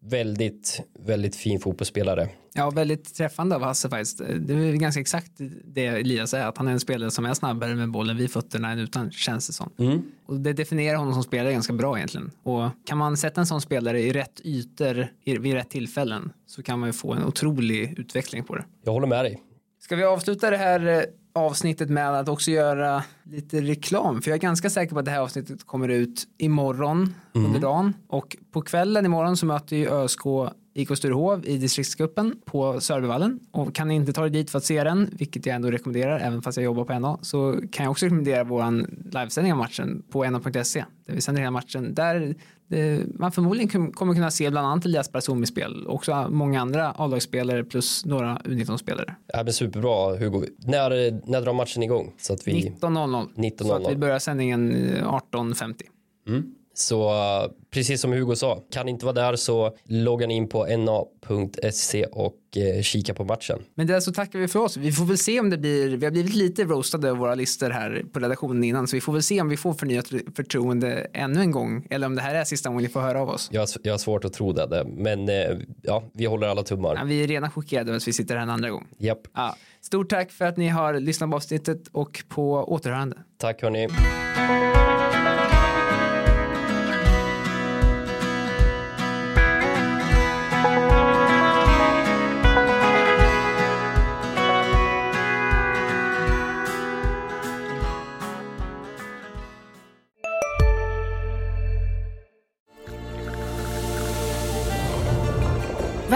[0.00, 2.28] väldigt, väldigt fin fotbollsspelare.
[2.52, 4.18] Ja, väldigt träffande av Hasse faktiskt.
[4.18, 5.32] Det är ganska exakt
[5.64, 8.70] det Elias är, att han är en spelare som är snabbare med bollen vid fötterna
[8.72, 9.70] än utan, känns det som.
[9.78, 10.02] Mm.
[10.26, 12.30] Och det definierar honom som spelare ganska bra egentligen.
[12.42, 16.62] Och kan man sätta en sån spelare i rätt ytor i- vid rätt tillfällen så
[16.62, 18.64] kan man ju få en otrolig utveckling på det.
[18.84, 19.40] Jag håller med dig.
[19.82, 21.00] Ska vi avsluta det här eh,
[21.32, 24.22] avsnittet med att också göra lite reklam?
[24.22, 27.94] För jag är ganska säker på att det här avsnittet kommer ut imorgon under dagen.
[28.08, 30.26] Och på kvällen imorgon så möter ju ÖSK
[30.74, 33.40] IK Sturehov i distriktscupen på Sörbyvallen.
[33.50, 36.18] Och kan ni inte ta er dit för att se den, vilket jag ändå rekommenderar,
[36.20, 40.02] även fast jag jobbar på NA, så kan jag också rekommendera våran livesändning av matchen
[40.10, 41.94] på na.se, där vi sänder hela matchen.
[41.94, 42.34] Där
[43.14, 46.90] man förmodligen kom- kommer kunna se bland annat Elias Brazoum i spel, också många andra
[46.90, 49.14] A-lagsspelare plus några U19-spelare.
[49.26, 50.46] Ja, men superbra Hugo.
[50.58, 50.90] När,
[51.30, 52.12] när drar matchen igång?
[52.18, 52.52] Så att vi...
[52.52, 53.28] 19.00.
[53.34, 53.64] 19.00.
[53.64, 55.74] Så att vi börjar sändningen eh, 18.50.
[56.80, 57.12] Så
[57.70, 62.34] precis som Hugo sa, kan inte vara där så loggar in på na.se och
[62.76, 63.58] uh, kika på matchen.
[63.74, 64.76] Men det så tackar vi för oss.
[64.76, 67.70] Vi får väl se om det blir, vi har blivit lite roastade av våra listor
[67.70, 70.06] här på redaktionen innan, så vi får väl se om vi får förnyat
[70.36, 73.28] förtroende ännu en gång, eller om det här är sista gången ni får höra av
[73.30, 73.48] oss.
[73.52, 75.34] Jag har, jag har svårt att tro det, men uh,
[75.82, 77.04] ja, vi håller alla Ja, tummar.
[77.04, 78.86] vi är redan chockerade att vi sitter här en andra gång.
[78.98, 79.56] Japp, Ja.
[79.82, 83.16] Stort tack för att ni har lyssnat på avsnittet och på återhörande.
[83.38, 83.88] tack hörni.